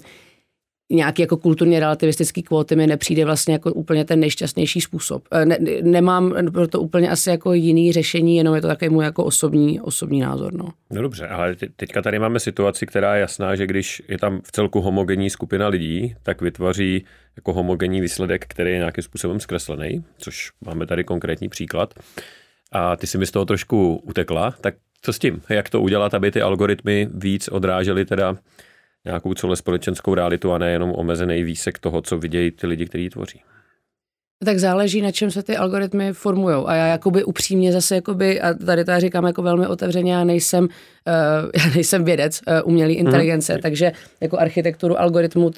nějaký 0.91 1.23
jako 1.23 1.37
kulturně 1.37 1.81
relativistický 1.81 2.43
kvóty 2.43 2.77
mi 2.77 2.87
nepřijde 2.87 3.25
vlastně 3.25 3.53
jako 3.53 3.73
úplně 3.73 4.05
ten 4.05 4.21
nejšťastnější 4.21 4.81
způsob. 4.81 5.29
Eh, 5.33 5.45
ne, 5.45 5.59
nemám 5.83 6.35
proto 6.53 6.81
úplně 6.81 7.11
asi 7.11 7.31
jako 7.31 7.53
jiný 7.53 7.93
řešení, 7.93 8.37
jenom 8.37 8.55
je 8.55 8.61
to 8.61 8.67
takový 8.67 8.89
můj 8.89 9.05
jako 9.05 9.25
osobní, 9.25 9.81
osobní 9.81 10.21
názor. 10.21 10.55
No. 10.55 10.69
no 10.91 11.03
dobře, 11.03 11.29
ale 11.29 11.57
teďka 11.77 12.03
tady 12.03 12.19
máme 12.19 12.41
situaci, 12.41 12.87
která 12.87 13.15
je 13.15 13.21
jasná, 13.21 13.57
že 13.57 13.67
když 13.67 14.03
je 14.09 14.19
tam 14.19 14.41
v 14.45 14.53
celku 14.53 14.81
homogenní 14.81 15.31
skupina 15.31 15.69
lidí, 15.69 16.15
tak 16.23 16.43
vytvoří 16.43 17.05
jako 17.37 17.53
homogenní 17.53 18.01
výsledek, 18.01 18.45
který 18.49 18.71
je 18.71 18.79
nějakým 18.79 19.05
způsobem 19.05 19.41
zkreslený, 19.41 20.05
což 20.19 20.51
máme 20.67 20.87
tady 20.87 21.05
konkrétní 21.05 21.49
příklad. 21.49 21.95
A 22.73 22.97
ty 22.97 23.07
si 23.07 23.19
mi 23.19 23.27
z 23.27 23.31
toho 23.31 23.45
trošku 23.45 24.03
utekla, 24.05 24.51
tak 24.61 24.75
co 25.03 25.13
s 25.13 25.19
tím? 25.19 25.43
Jak 25.49 25.71
to 25.71 25.81
udělat, 25.81 26.15
aby 26.15 26.31
ty 26.31 26.43
algoritmy 26.43 27.09
víc 27.15 27.49
odrážely 27.49 28.05
teda 28.05 28.37
nějakou 29.05 29.35
celospolečenskou 29.35 30.15
realitu 30.15 30.53
a 30.53 30.59
nejenom 30.59 30.93
omezený 30.97 31.43
výsek 31.43 31.79
toho, 31.79 32.03
co 32.03 32.19
vidějí 32.19 32.51
ty 32.51 32.67
lidi, 32.67 32.87
kteří 32.87 33.11
tvoří? 33.11 33.43
Tak 34.45 34.59
záleží, 34.59 35.03
na 35.03 35.13
čem 35.13 35.31
se 35.31 35.43
ty 35.43 35.57
algoritmy 35.57 36.13
formují. 36.13 36.57
A 36.67 36.75
já 36.75 36.87
jakoby 36.87 37.25
upřímně 37.25 37.73
zase, 37.73 37.95
jakoby, 37.95 38.41
a 38.41 38.55
tady 38.55 38.85
to 38.85 38.91
já 38.91 39.01
říkám 39.01 39.27
jako 39.27 39.43
velmi 39.43 39.67
otevřeně, 39.67 40.13
já 40.13 40.25
nejsem, 40.25 40.65
uh, 40.65 40.71
já 41.65 41.75
nejsem 41.75 42.05
vědec 42.05 42.41
uh, 42.47 42.69
umělé 42.69 42.91
mhm. 42.91 42.99
inteligence, 42.99 43.53
hmm. 43.53 43.63
takže 43.63 43.93
jako 44.21 44.39
architekturu 44.39 45.01
algoritmu, 45.01 45.47
uh, 45.47 45.53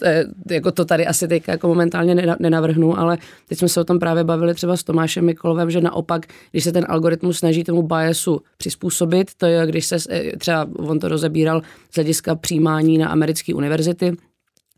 jako 0.51 0.71
to 0.73 0.85
tady 0.85 1.07
asi 1.07 1.29
teď 1.29 1.49
jako 1.49 1.69
momentálně 1.69 2.15
nenavrhnu, 2.39 2.99
ale 2.99 3.19
teď 3.49 3.59
jsme 3.59 3.69
se 3.69 3.81
o 3.81 3.85
tom 3.85 3.99
právě 3.99 4.25
bavili 4.25 4.55
třeba 4.55 4.77
s 4.77 4.83
Tomášem 4.83 5.25
Mikolovem, 5.25 5.71
že 5.71 5.81
naopak, 5.81 6.27
když 6.51 6.65
se 6.65 6.73
ten 6.73 6.87
algoritmus 6.89 7.39
snaží 7.39 7.65
tomu 7.65 7.83
biasu 7.83 8.41
přizpůsobit, 8.57 9.31
to 9.37 9.47
je, 9.47 9.67
když 9.67 9.87
se 9.87 9.97
třeba 10.39 10.69
on 10.77 10.99
to 10.99 11.09
rozebíral 11.09 11.62
z 11.91 11.95
hlediska 11.95 12.35
přijímání 12.35 12.99
na 12.99 13.09
americké 13.09 13.55
univerzity, 13.55 14.12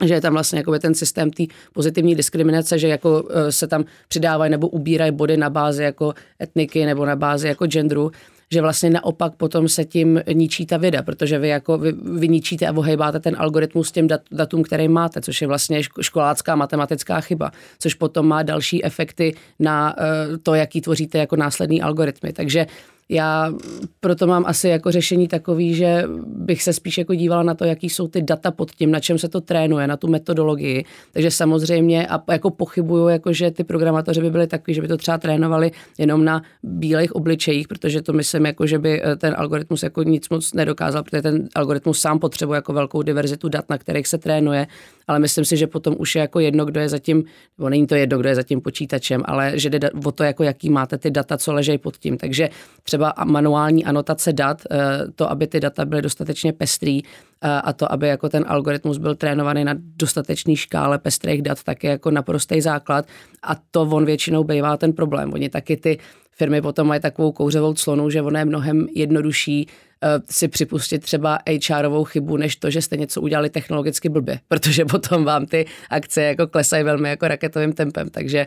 že 0.05 0.15
je 0.15 0.21
tam 0.21 0.33
vlastně 0.33 0.59
jako 0.59 0.79
ten 0.79 0.95
systém 0.95 1.31
té 1.31 1.45
pozitivní 1.73 2.15
diskriminace, 2.15 2.79
že 2.79 2.89
jako 2.89 3.29
e, 3.31 3.53
se 3.53 3.67
tam 3.67 3.85
přidávají 4.09 4.51
nebo 4.51 4.69
ubírají 4.69 5.13
body 5.13 5.37
na 5.37 5.51
bázi 5.51 5.83
jako 5.83 6.15
etniky 6.43 6.87
nebo 6.87 7.07
na 7.07 7.17
bázi 7.17 7.49
jako 7.49 7.67
genderu, 7.67 8.11
že 8.51 8.61
vlastně 8.61 8.91
naopak 8.91 9.35
potom 9.35 9.69
se 9.69 9.85
tím 9.85 10.21
ničí 10.33 10.67
ta 10.67 10.77
věda, 10.77 11.03
protože 11.03 11.39
vy 11.39 11.49
jako 11.49 11.79
vy, 11.79 11.93
vy 11.93 12.29
ničíte 12.29 12.67
a 12.67 12.73
ohejbáte 12.73 13.21
ten 13.21 13.37
algoritmus 13.39 13.93
těm 13.93 14.07
dat, 14.07 14.21
datům, 14.31 14.63
který 14.63 14.89
máte, 14.89 15.21
což 15.21 15.41
je 15.41 15.49
vlastně 15.49 15.83
školácká 16.01 16.57
matematická 16.57 17.21
chyba, 17.21 17.51
což 17.79 17.95
potom 17.95 18.29
má 18.29 18.43
další 18.43 18.85
efekty 18.85 19.35
na 19.59 19.97
uh, 19.97 20.37
to, 20.43 20.55
jaký 20.55 20.81
tvoříte 20.81 21.19
jako 21.19 21.37
následný 21.37 21.83
algoritmy. 21.83 22.33
Takže 22.33 22.67
já 23.09 23.53
proto 24.01 24.27
mám 24.27 24.45
asi 24.47 24.69
jako 24.69 24.91
řešení 24.91 25.29
takový, 25.29 25.75
že 25.75 26.05
bych 26.27 26.63
se 26.63 26.73
spíš 26.73 26.99
jako 26.99 27.15
dívala 27.15 27.43
na 27.43 27.55
to, 27.55 27.65
jaký 27.65 27.91
jsou 27.91 28.09
ty 28.09 28.23
data 28.23 28.51
pod 28.51 28.71
tím, 28.71 28.91
na 28.91 29.01
čem 29.01 29.19
se 29.19 29.29
to 29.29 29.41
trénuje, 29.41 29.87
na 29.87 29.97
tu 29.97 30.09
metodologii. 30.09 30.85
Takže 31.13 31.31
samozřejmě 31.31 32.07
a 32.07 32.23
jako 32.33 32.51
pochybuju, 32.51 33.09
jako 33.09 33.33
že 33.33 33.51
ty 33.51 33.65
programátoři 33.65 34.21
by 34.21 34.31
byli 34.31 34.47
takový, 34.47 34.75
že 34.75 34.81
by 34.81 34.89
to 34.89 34.97
třeba 34.97 35.19
trénovali 35.19 35.71
jenom 35.99 36.25
na 36.25 36.43
bílých 36.63 37.17
obličejích, 37.17 37.69
protože 37.69 38.03
to 38.03 38.13
myslím, 38.13 38.47
jako, 38.47 38.67
že 38.67 38.79
by 38.79 39.03
eh, 39.03 39.17
ten 39.17 39.35
algoritmus 39.39 39.83
jako 39.83 40.03
nic 40.03 40.29
moc 40.29 40.53
nedokázal, 40.53 41.03
protože 41.03 41.23
ten 41.23 41.49
algoritmus 41.55 42.01
sám 42.01 42.19
potřebuje 42.19 42.57
jako 42.57 42.73
velkou 42.73 43.03
diverzitu 43.03 43.49
dat, 43.49 43.65
na 43.71 43.79
kterých 43.79 44.09
se 44.09 44.19
trénuje 44.19 44.67
ale 45.07 45.19
myslím 45.19 45.45
si, 45.45 45.57
že 45.57 45.67
potom 45.67 45.95
už 45.99 46.15
je 46.15 46.21
jako 46.21 46.41
jedno, 46.41 46.65
kdo 46.65 46.81
je 46.81 46.89
zatím, 46.89 47.25
nebo 47.59 47.69
není 47.69 47.87
to 47.87 47.95
jedno, 47.95 48.19
kdo 48.19 48.29
je 48.29 48.35
zatím 48.35 48.61
počítačem, 48.61 49.23
ale 49.25 49.53
že 49.55 49.71
jde 49.71 49.91
o 49.91 50.13
to, 50.13 50.25
jako 50.25 50.43
jaký 50.43 50.71
máte 50.71 50.99
ty 50.99 51.11
data, 51.11 51.39
co 51.39 51.53
ležejí 51.53 51.79
pod 51.79 51.97
tím. 51.97 52.19
Takže 52.19 52.51
třeba 52.83 53.15
manuální 53.25 53.85
anotace 53.85 54.33
dat, 54.33 54.63
eh, 54.71 54.77
to, 55.15 55.31
aby 55.31 55.47
ty 55.47 55.61
data 55.61 55.85
byly 55.85 56.03
dostatečně 56.03 56.53
pestrý 56.53 57.03
eh, 57.05 57.49
a 57.49 57.73
to, 57.73 57.93
aby 57.93 58.09
jako 58.09 58.29
ten 58.29 58.45
algoritmus 58.49 58.99
byl 58.99 59.15
trénovaný 59.15 59.65
na 59.65 59.75
dostatečný 59.77 60.57
škále 60.57 60.99
pestrých 60.99 61.43
dat, 61.43 61.63
tak 61.63 61.85
je 61.85 61.91
jako 61.91 62.11
naprostý 62.11 62.61
základ 62.61 63.07
a 63.43 63.57
to 63.71 63.83
on 63.83 64.05
většinou 64.05 64.45
bývá 64.45 64.77
ten 64.77 64.93
problém. 64.93 65.33
Oni 65.33 65.49
taky 65.49 65.77
ty 65.77 65.99
firmy 66.37 66.63
potom 66.63 66.87
mají 66.87 67.01
takovou 67.01 67.33
kouřovou 67.33 67.75
clonu, 67.75 68.11
že 68.11 68.23
ono 68.23 68.39
je 68.39 68.45
mnohem 68.45 68.87
jednodušší 68.95 69.67
uh, 69.67 70.09
si 70.31 70.49
připustit 70.49 70.99
třeba 70.99 71.39
HRovou 71.69 72.05
chybu, 72.05 72.37
než 72.37 72.57
to, 72.57 72.71
že 72.71 72.83
jste 72.83 72.97
něco 72.97 73.21
udělali 73.21 73.51
technologicky 73.51 74.09
blbě, 74.09 74.41
protože 74.49 74.85
potom 74.85 75.25
vám 75.25 75.47
ty 75.47 75.67
akce 75.91 76.23
jako 76.23 76.47
klesají 76.47 76.85
velmi 76.85 77.09
jako 77.09 77.29
raketovým 77.29 77.73
tempem, 77.73 78.11
takže, 78.11 78.47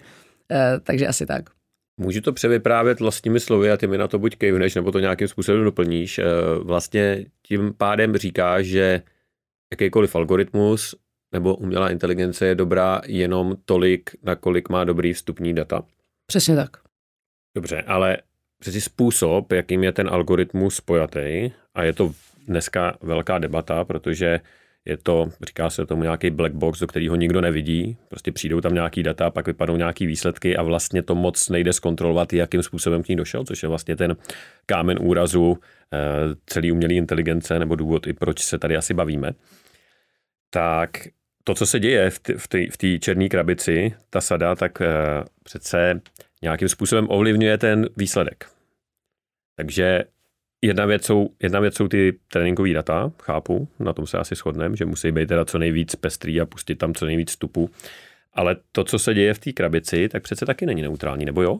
uh, 0.52 0.58
takže 0.84 1.08
asi 1.08 1.26
tak. 1.26 1.58
Můžu 2.00 2.22
to 2.22 2.34
převyprávět 2.34 3.00
vlastními 3.00 3.40
slovy 3.40 3.72
a 3.72 3.78
ty 3.78 3.88
mi 3.88 3.98
na 3.98 4.08
to 4.08 4.20
buď 4.20 4.36
kejvneš, 4.36 4.76
nebo 4.76 4.92
to 4.92 5.00
nějakým 5.00 5.28
způsobem 5.28 5.64
doplníš. 5.64 6.20
Eh, 6.20 6.24
vlastně 6.64 7.26
tím 7.48 7.74
pádem 7.78 8.18
říká, 8.18 8.62
že 8.62 9.02
jakýkoliv 9.72 10.16
algoritmus 10.16 10.96
nebo 11.32 11.56
umělá 11.56 11.90
inteligence 11.90 12.46
je 12.46 12.56
dobrá 12.56 13.02
jenom 13.06 13.56
tolik, 13.66 14.10
nakolik 14.24 14.70
má 14.70 14.84
dobrý 14.84 15.14
vstupní 15.14 15.54
data. 15.54 15.84
Přesně 16.26 16.56
tak. 16.56 16.87
Dobře, 17.58 17.82
ale 17.88 18.18
přeci 18.60 18.82
způsob, 18.82 19.52
jakým 19.52 19.84
je 19.84 19.92
ten 19.92 20.10
algoritmus 20.10 20.76
spojatý, 20.76 21.52
a 21.76 21.84
je 21.84 21.94
to 21.94 22.12
dneska 22.48 22.98
velká 23.02 23.38
debata, 23.38 23.86
protože 23.86 24.40
je 24.86 24.98
to, 24.98 25.30
říká 25.44 25.70
se 25.70 25.86
tomu 25.86 26.04
nějaký 26.04 26.30
black 26.30 26.54
box, 26.54 26.80
do 26.80 26.88
kterého 26.88 27.16
nikdo 27.16 27.42
nevidí. 27.42 27.98
Prostě 28.10 28.32
přijdou 28.32 28.62
tam 28.62 28.74
nějaký 28.74 29.04
data, 29.04 29.30
pak 29.30 29.48
vypadnou 29.48 29.76
nějaký 29.76 30.06
výsledky 30.06 30.58
a 30.58 30.64
vlastně 30.64 31.04
to 31.04 31.16
moc 31.16 31.50
nejde 31.50 31.74
zkontrolovat, 31.74 32.34
jakým 32.34 32.64
způsobem 32.64 33.04
k 33.04 33.08
ní 33.08 33.16
došel, 33.16 33.46
což 33.46 33.64
je 33.64 33.70
vlastně 33.70 33.96
ten 33.96 34.16
kámen 34.66 34.98
úrazu 35.02 35.58
eh, 35.94 35.98
celý 36.46 36.72
umělé 36.72 36.94
inteligence, 36.94 37.60
nebo 37.60 37.76
důvod 37.76 38.08
i 38.08 38.14
proč 38.14 38.40
se 38.40 38.58
tady 38.58 38.78
asi 38.78 38.94
bavíme. 38.94 39.32
Tak 40.50 40.90
to, 41.44 41.56
co 41.56 41.66
se 41.66 41.80
děje 41.80 42.10
v 42.70 42.78
té 42.78 43.00
černé 43.00 43.30
krabici, 43.30 43.94
ta 44.10 44.22
sada, 44.22 44.56
tak 44.56 44.82
eh, 44.82 44.86
přece 45.44 46.02
nějakým 46.42 46.70
způsobem 46.70 47.08
ovlivňuje 47.10 47.58
ten 47.58 47.90
výsledek. 47.98 48.46
Takže 49.56 50.04
jedna 50.62 50.86
věc 50.86 51.06
jsou, 51.06 51.30
jedna 51.44 51.60
věc 51.60 51.76
jsou 51.76 51.88
ty 51.88 52.20
tréninkové 52.28 52.74
data, 52.74 53.12
chápu, 53.22 53.68
na 53.80 53.94
tom 53.94 54.08
se 54.08 54.18
asi 54.18 54.36
shodneme, 54.36 54.76
že 54.76 54.86
musí 54.86 55.12
být 55.12 55.28
teda 55.28 55.46
co 55.46 55.58
nejvíc 55.58 55.96
pestrý 55.96 56.42
a 56.42 56.46
pustit 56.46 56.76
tam 56.76 56.94
co 56.94 57.06
nejvíc 57.06 57.30
vstupu. 57.30 57.70
Ale 58.34 58.56
to, 58.72 58.84
co 58.84 59.00
se 59.00 59.14
děje 59.14 59.34
v 59.34 59.40
té 59.40 59.52
krabici, 59.52 60.10
tak 60.10 60.24
přece 60.24 60.46
taky 60.46 60.66
není 60.66 60.82
neutrální, 60.82 61.26
nebo 61.26 61.42
jo? 61.42 61.60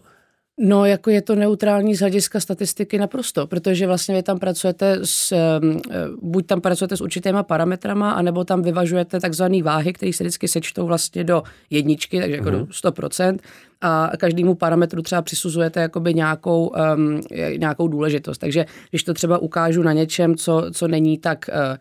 No, 0.60 0.86
jako 0.86 1.10
je 1.10 1.22
to 1.22 1.36
neutrální 1.36 1.96
z 1.96 2.00
hlediska 2.00 2.40
statistiky 2.40 2.98
naprosto, 2.98 3.48
protože 3.48 3.88
vlastně 3.88 4.16
vy 4.16 4.24
tam 4.24 4.40
pracujete 4.40 5.00
s, 5.04 5.34
buď 6.22 6.48
tam 6.48 6.62
pracujete 6.62 6.98
s 6.98 7.02
určitýma 7.02 7.44
parametrama, 7.44 8.12
anebo 8.12 8.44
tam 8.44 8.62
vyvažujete 8.62 9.20
takzvané 9.20 9.64
váhy, 9.64 9.94
které 9.94 10.14
se 10.14 10.24
vždycky 10.24 10.48
sečtou 10.48 10.86
vlastně 10.86 11.24
do 11.24 11.44
jedničky, 11.70 12.20
takže 12.20 12.36
jako 12.36 12.50
mm-hmm. 12.50 12.66
do 12.84 12.92
100% 12.92 13.38
a 13.82 14.12
každému 14.18 14.56
parametru 14.56 15.02
třeba 15.02 15.22
přisuzujete 15.22 15.82
jakoby 15.82 16.14
nějakou, 16.14 16.72
um, 16.96 17.22
nějakou 17.58 17.88
důležitost. 17.88 18.38
Takže 18.38 18.66
když 18.90 19.04
to 19.04 19.14
třeba 19.14 19.38
ukážu 19.38 19.84
na 19.84 19.94
něčem, 19.94 20.36
co, 20.36 20.66
co 20.72 20.88
není 20.88 21.18
tak, 21.18 21.50
uh, 21.50 21.78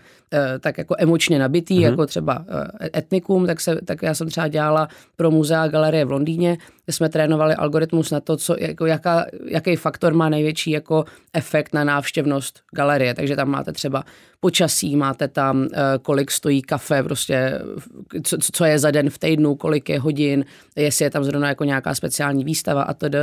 tak 0.61 0.79
jako 0.79 0.95
emočně 0.99 1.39
nabitý, 1.39 1.79
mm-hmm. 1.79 1.91
jako 1.91 2.07
třeba 2.07 2.39
uh, 2.39 2.87
etnikum, 2.97 3.47
tak, 3.47 3.61
se, 3.61 3.79
tak 3.85 4.03
já 4.03 4.15
jsem 4.15 4.29
třeba 4.29 4.49
dělala 4.49 4.89
pro 5.17 5.31
muzea 5.31 5.63
a 5.63 5.69
galerie 5.69 6.05
v 6.05 6.11
Londýně, 6.11 6.59
kde 6.85 6.93
jsme 6.93 7.09
trénovali 7.09 7.55
algoritmus 7.55 8.11
na 8.11 8.21
to, 8.21 8.37
co, 8.37 8.57
jako 8.59 8.87
jaká, 8.87 9.27
jaký 9.47 9.77
faktor 9.77 10.15
má 10.15 10.29
největší 10.29 10.71
jako 10.71 11.05
efekt 11.33 11.75
na 11.75 11.85
návštěvnost 11.85 12.61
galerie. 12.73 13.15
Takže 13.15 13.37
tam 13.37 13.49
máte 13.49 13.73
třeba 13.73 14.05
počasí, 14.41 14.97
máte 14.97 15.29
tam, 15.29 15.69
kolik 16.03 16.31
stojí 16.31 16.63
kafe, 16.63 17.03
prostě, 17.03 17.61
co, 18.23 18.37
co 18.53 18.65
je 18.65 18.79
za 18.79 18.91
den 18.91 19.11
v 19.11 19.19
týdnu, 19.19 19.55
kolik 19.55 19.89
je 19.89 20.01
hodin, 20.01 20.45
jestli 20.77 21.05
je 21.05 21.11
tam 21.11 21.25
zrovna 21.25 21.49
jako 21.49 21.65
nějaká 21.65 21.95
speciální 21.95 22.45
výstava 22.45 22.83
a 22.83 22.95
td. 22.95 23.15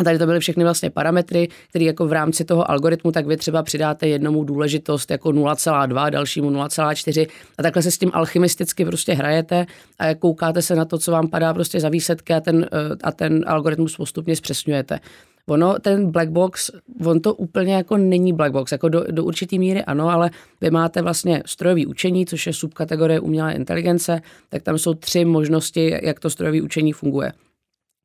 A 0.00 0.04
tady 0.04 0.18
to 0.18 0.26
byly 0.26 0.40
všechny 0.40 0.64
vlastně 0.64 0.90
parametry, 0.90 1.48
které 1.68 1.84
jako 1.84 2.06
v 2.06 2.12
rámci 2.12 2.44
toho 2.44 2.70
algoritmu, 2.70 3.12
tak 3.12 3.26
vy 3.26 3.36
třeba 3.36 3.62
přidáte 3.62 4.08
jednomu 4.08 4.44
důležitost 4.44 5.10
jako 5.10 5.28
0,2, 5.28 6.10
dalšímu 6.10 6.50
0,4 6.50 7.26
a 7.58 7.62
takhle 7.62 7.82
se 7.82 7.90
s 7.90 7.98
tím 7.98 8.10
alchymisticky 8.14 8.84
prostě 8.84 9.12
hrajete 9.12 9.66
a 9.98 10.14
koukáte 10.14 10.62
se 10.62 10.74
na 10.74 10.84
to, 10.84 10.98
co 10.98 11.12
vám 11.12 11.28
padá 11.28 11.54
prostě 11.54 11.80
za 11.80 11.88
výsledky 11.88 12.34
a 12.34 12.40
ten, 12.40 12.66
eh, 12.72 12.96
a 13.02 13.12
ten 13.12 13.44
algoritmus 13.46 13.96
postupně 13.96 14.36
zpřesňujete. 14.36 15.00
Ono, 15.48 15.78
ten 15.78 16.10
black 16.10 16.30
box, 16.30 16.70
on 17.06 17.20
to 17.20 17.34
úplně 17.34 17.74
jako 17.74 17.96
není 17.96 18.32
black 18.32 18.52
box, 18.52 18.72
jako 18.72 18.88
do, 18.88 19.04
do 19.10 19.24
určitý 19.24 19.58
míry 19.58 19.82
ano, 19.84 20.08
ale 20.08 20.30
vy 20.60 20.70
máte 20.70 21.02
vlastně 21.02 21.42
strojový 21.46 21.86
učení, 21.86 22.26
což 22.26 22.46
je 22.46 22.52
subkategorie 22.52 23.20
umělé 23.20 23.52
inteligence, 23.52 24.20
tak 24.48 24.62
tam 24.62 24.78
jsou 24.78 24.94
tři 24.94 25.24
možnosti, 25.24 25.98
jak 26.02 26.20
to 26.20 26.30
strojové 26.30 26.62
učení 26.62 26.92
funguje. 26.92 27.32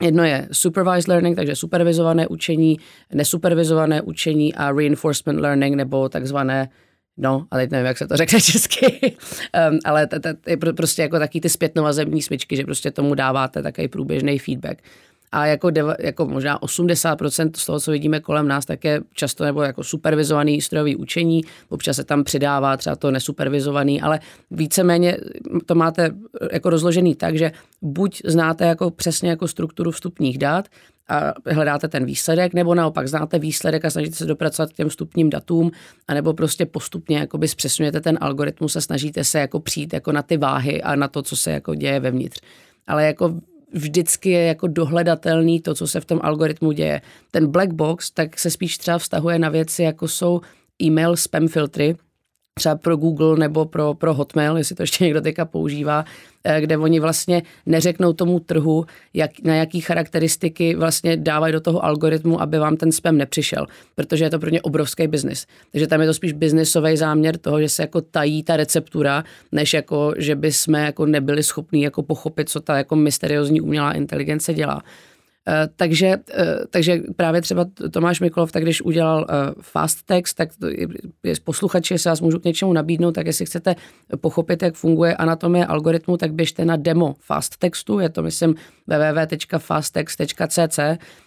Jedno 0.04 0.24
je 0.24 0.48
supervised 0.52 1.08
learning, 1.08 1.36
takže 1.36 1.56
supervizované 1.56 2.28
učení, 2.28 2.80
nesupervizované 3.14 4.02
učení 4.02 4.54
a 4.54 4.72
reinforcement 4.72 5.40
learning, 5.40 5.76
nebo 5.76 6.10
takzvané 6.10 6.70
No, 7.18 7.46
ale 7.52 7.62
teď 7.62 7.72
nevím, 7.72 7.86
jak 7.86 7.98
se 7.98 8.08
to 8.08 8.18
řekne 8.18 8.42
česky, 8.52 9.16
um, 9.72 9.80
ale 9.86 10.08
to 10.08 10.18
je 10.48 10.58
prostě 10.58 11.02
jako 11.02 11.20
taky 11.20 11.42
ty 11.42 11.50
zpětnovazební 11.50 12.22
smyčky, 12.22 12.56
že 12.56 12.64
prostě 12.64 12.92
tomu 12.92 13.16
dáváte 13.16 13.64
takový 13.64 13.88
průběžný 13.88 14.40
feedback 14.40 14.82
a 15.34 15.46
jako, 15.46 15.70
deva, 15.70 15.96
jako 16.00 16.26
možná 16.26 16.60
80% 16.60 17.52
z 17.56 17.66
toho, 17.66 17.80
co 17.80 17.92
vidíme 17.92 18.20
kolem 18.20 18.48
nás, 18.48 18.66
tak 18.66 18.84
je 18.84 19.02
často 19.14 19.44
nebo 19.44 19.62
jako 19.62 19.84
supervizovaný 19.84 20.62
strojový 20.62 20.96
učení, 20.96 21.42
občas 21.70 21.96
se 21.96 22.04
tam 22.04 22.24
přidává 22.24 22.78
třeba 22.78 22.96
to 22.96 23.12
nesupervizovaný, 23.12 24.02
ale 24.02 24.20
víceméně 24.52 25.18
to 25.66 25.76
máte 25.76 26.12
jako 26.52 26.70
rozložený 26.70 27.16
tak, 27.16 27.38
že 27.38 27.52
buď 27.82 28.22
znáte 28.26 28.66
jako 28.66 28.92
přesně 28.92 29.30
jako 29.30 29.48
strukturu 29.48 29.92
vstupních 29.92 30.38
dat, 30.38 30.66
a 31.10 31.34
hledáte 31.52 31.88
ten 31.88 32.06
výsledek, 32.06 32.54
nebo 32.54 32.76
naopak 32.76 33.08
znáte 33.08 33.40
výsledek 33.40 33.86
a 33.86 33.90
snažíte 33.90 34.16
se 34.16 34.26
dopracovat 34.26 34.70
k 34.70 34.76
těm 34.76 34.90
vstupním 34.90 35.30
datům, 35.30 35.72
anebo 36.08 36.34
prostě 36.34 36.66
postupně 36.66 37.18
jakoby 37.18 37.48
zpřesňujete 37.48 38.02
ten 38.02 38.18
algoritmus 38.22 38.76
a 38.76 38.82
snažíte 38.82 39.24
se 39.24 39.40
jako 39.40 39.60
přijít 39.60 39.94
jako 39.94 40.12
na 40.12 40.22
ty 40.22 40.38
váhy 40.38 40.82
a 40.82 40.96
na 40.96 41.08
to, 41.08 41.22
co 41.22 41.36
se 41.38 41.52
jako 41.52 41.76
děje 41.76 42.00
vevnitř. 42.00 42.42
Ale 42.88 43.06
jako 43.06 43.40
vždycky 43.74 44.30
je 44.30 44.44
jako 44.44 44.68
dohledatelný 44.68 45.62
to, 45.62 45.76
co 45.76 45.88
se 45.88 46.02
v 46.02 46.06
tom 46.06 46.20
algoritmu 46.24 46.72
děje. 46.72 47.02
Ten 47.32 47.48
black 47.48 47.74
box 47.74 48.12
tak 48.12 48.40
se 48.40 48.52
spíš 48.52 48.78
třeba 48.78 48.98
vztahuje 48.98 49.40
na 49.40 49.50
věci, 49.50 49.84
jako 49.84 50.08
jsou 50.08 50.42
e-mail 50.84 51.18
spam 51.18 51.48
filtry, 51.48 51.96
třeba 52.54 52.76
pro 52.76 52.98
Google 52.98 53.38
nebo 53.38 53.66
pro, 53.66 53.94
pro 53.94 54.14
Hotmail, 54.14 54.58
jestli 54.58 54.76
to 54.76 54.84
ještě 54.84 55.04
někdo 55.04 55.22
teďka 55.22 55.46
používá, 55.46 56.06
eh, 56.44 56.62
kde 56.62 56.78
oni 56.78 57.00
vlastně 57.00 57.44
neřeknou 57.66 58.14
tomu 58.14 58.40
trhu, 58.40 58.86
jak, 59.14 59.32
na 59.44 59.56
jaký 59.56 59.82
charakteristiky 59.82 60.76
vlastně 60.76 61.18
dávají 61.18 61.54
do 61.54 61.62
toho 61.62 61.86
algoritmu, 61.86 62.42
aby 62.42 62.60
vám 62.60 62.78
ten 62.78 62.92
spam 62.92 63.18
nepřišel, 63.18 63.66
protože 63.96 64.26
je 64.26 64.30
to 64.30 64.40
pro 64.40 64.50
ně 64.50 64.62
obrovský 64.62 65.08
biznis. 65.08 65.46
Takže 65.72 65.88
tam 65.88 66.02
je 66.02 66.08
to 66.08 66.14
spíš 66.14 66.34
biznisový 66.34 66.98
záměr 66.98 67.38
toho, 67.38 67.62
že 67.62 67.70
se 67.70 67.84
jako 67.84 68.02
tají 68.02 68.44
ta 68.44 68.58
receptura, 68.58 69.24
než 69.52 69.74
jako, 69.74 70.14
že 70.18 70.36
by 70.36 70.52
jsme 70.52 70.86
jako 70.86 71.06
nebyli 71.06 71.44
schopni 71.44 71.84
jako 71.84 72.04
pochopit, 72.04 72.50
co 72.50 72.60
ta 72.60 72.78
jako 72.78 72.96
mysteriózní 72.96 73.62
umělá 73.62 73.92
inteligence 73.92 74.54
dělá. 74.54 74.84
Eh, 75.48 75.68
takže, 75.76 76.18
eh, 76.34 76.56
takže 76.70 77.02
právě 77.16 77.42
třeba 77.42 77.66
Tomáš 77.92 78.20
Mikolov, 78.20 78.52
tak 78.52 78.64
když 78.64 78.82
udělal 78.82 79.26
eh, 79.30 79.34
fast 79.62 80.06
text, 80.06 80.34
tak 80.34 80.50
je 81.24 81.36
posluchači, 81.44 81.94
jestli 81.94 82.10
vás 82.10 82.22
můžu 82.22 82.40
k 82.40 82.44
něčemu 82.44 82.74
nabídnout, 82.74 83.12
tak 83.12 83.26
jestli 83.26 83.46
chcete 83.46 83.76
pochopit, 84.22 84.64
jak 84.64 84.76
funguje 84.76 85.16
anatomie 85.16 85.66
algoritmu, 85.66 86.18
tak 86.18 86.34
běžte 86.34 86.66
na 86.66 86.76
demo 86.76 87.16
fast 87.20 87.58
textu, 87.58 88.00
je 88.00 88.10
to 88.10 88.24
myslím 88.24 88.56
www.fasttext.cc 88.88 90.80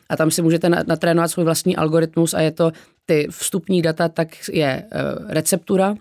a 0.09 0.17
tam 0.17 0.31
si 0.31 0.43
můžete 0.43 0.69
natrénovat 0.69 1.31
svůj 1.31 1.45
vlastní 1.45 1.77
algoritmus 1.77 2.35
a 2.35 2.41
je 2.41 2.51
to 2.51 2.73
ty 3.07 3.27
vstupní 3.31 3.83
data, 3.83 4.09
tak 4.09 4.29
je 4.53 4.83
receptura, 5.29 5.95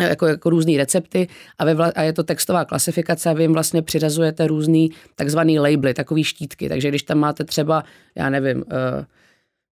jako, 0.00 0.26
jako 0.26 0.50
různé 0.50 0.76
recepty 0.76 1.28
a, 1.58 1.64
vy 1.64 1.74
vla, 1.74 1.92
a 1.94 2.02
je 2.02 2.12
to 2.12 2.22
textová 2.22 2.64
klasifikace 2.64 3.30
a 3.30 3.32
vy 3.32 3.42
jim 3.42 3.52
vlastně 3.52 3.82
přiřazujete 3.82 4.46
různý 4.46 4.90
takzvaný 5.14 5.58
labely, 5.58 5.94
takový 5.94 6.24
štítky. 6.24 6.68
Takže 6.68 6.88
když 6.88 7.02
tam 7.02 7.18
máte 7.18 7.44
třeba, 7.44 7.84
já 8.16 8.30
nevím, 8.30 8.56
uh, 8.56 9.04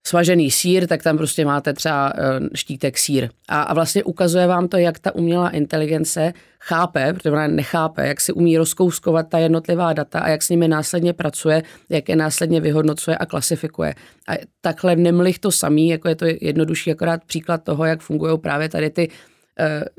svažený 0.06 0.50
sír, 0.50 0.87
tak 0.87 1.02
tam 1.02 1.16
prostě 1.16 1.44
máte 1.44 1.73
třeba 1.73 2.12
uh, 2.14 2.47
štítek 2.54 2.99
sír. 2.99 3.28
A, 3.49 3.62
a 3.62 3.75
vlastně 3.75 4.04
ukazuje 4.04 4.47
vám 4.47 4.68
to, 4.68 4.76
jak 4.76 4.99
ta 4.99 5.14
umělá 5.14 5.50
inteligence 5.50 6.32
chápe, 6.61 7.12
protože 7.12 7.30
ona 7.30 7.47
nechápe, 7.47 8.08
jak 8.08 8.20
si 8.20 8.32
umí 8.32 8.58
rozkouskovat 8.58 9.28
ta 9.28 9.38
jednotlivá 9.38 9.92
data 9.92 10.20
a 10.20 10.28
jak 10.28 10.42
s 10.42 10.49
nimi 10.49 10.68
následně 10.68 11.12
pracuje, 11.12 11.62
jak 11.88 12.08
je 12.08 12.16
následně 12.16 12.61
vyhodnocuje 12.61 13.16
a 13.16 13.26
klasifikuje. 13.26 13.94
A 14.28 14.32
takhle 14.61 14.97
nemlich 14.97 15.38
to 15.38 15.52
samý, 15.52 15.88
jako 15.88 16.08
je 16.08 16.16
to 16.16 16.25
jednodušší 16.40 16.92
akorát 16.92 17.25
příklad 17.25 17.64
toho, 17.64 17.85
jak 17.85 18.00
fungují 18.00 18.38
právě 18.38 18.68
tady 18.68 18.90
ty 18.90 19.08
Eh, 19.08 19.38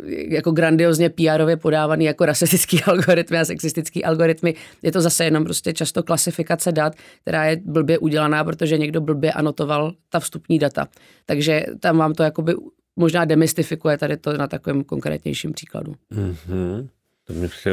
jako 0.08 0.51
grandiozně 0.51 1.10
PR-ově 1.10 1.58
podávaný 1.58 2.06
jako 2.06 2.25
rasistický 2.25 2.84
algoritmy 2.86 3.38
a 3.38 3.46
sexistický 3.46 4.06
algoritmy. 4.06 4.56
Je 4.82 4.92
to 4.92 5.01
zase 5.01 5.25
jenom 5.25 5.44
prostě 5.44 5.74
často 5.74 6.04
klasifikace 6.04 6.72
dat, 6.72 6.96
která 7.22 7.46
je 7.46 7.62
blbě 7.66 7.98
udělaná, 7.98 8.44
protože 8.44 8.78
někdo 8.78 9.01
blbě 9.01 9.32
anotoval 9.32 9.94
ta 10.10 10.20
vstupní 10.20 10.60
data. 10.60 10.88
Takže 11.25 11.66
tam 11.80 11.98
vám 11.98 12.13
to 12.13 12.24
jakoby 12.24 12.56
možná 12.96 13.25
demystifikuje 13.25 13.98
tady 13.98 14.18
to 14.18 14.38
na 14.38 14.48
takovém 14.48 14.84
konkrétnějším 14.84 15.54
příkladu. 15.54 15.96
Mm-hmm. 16.12 16.88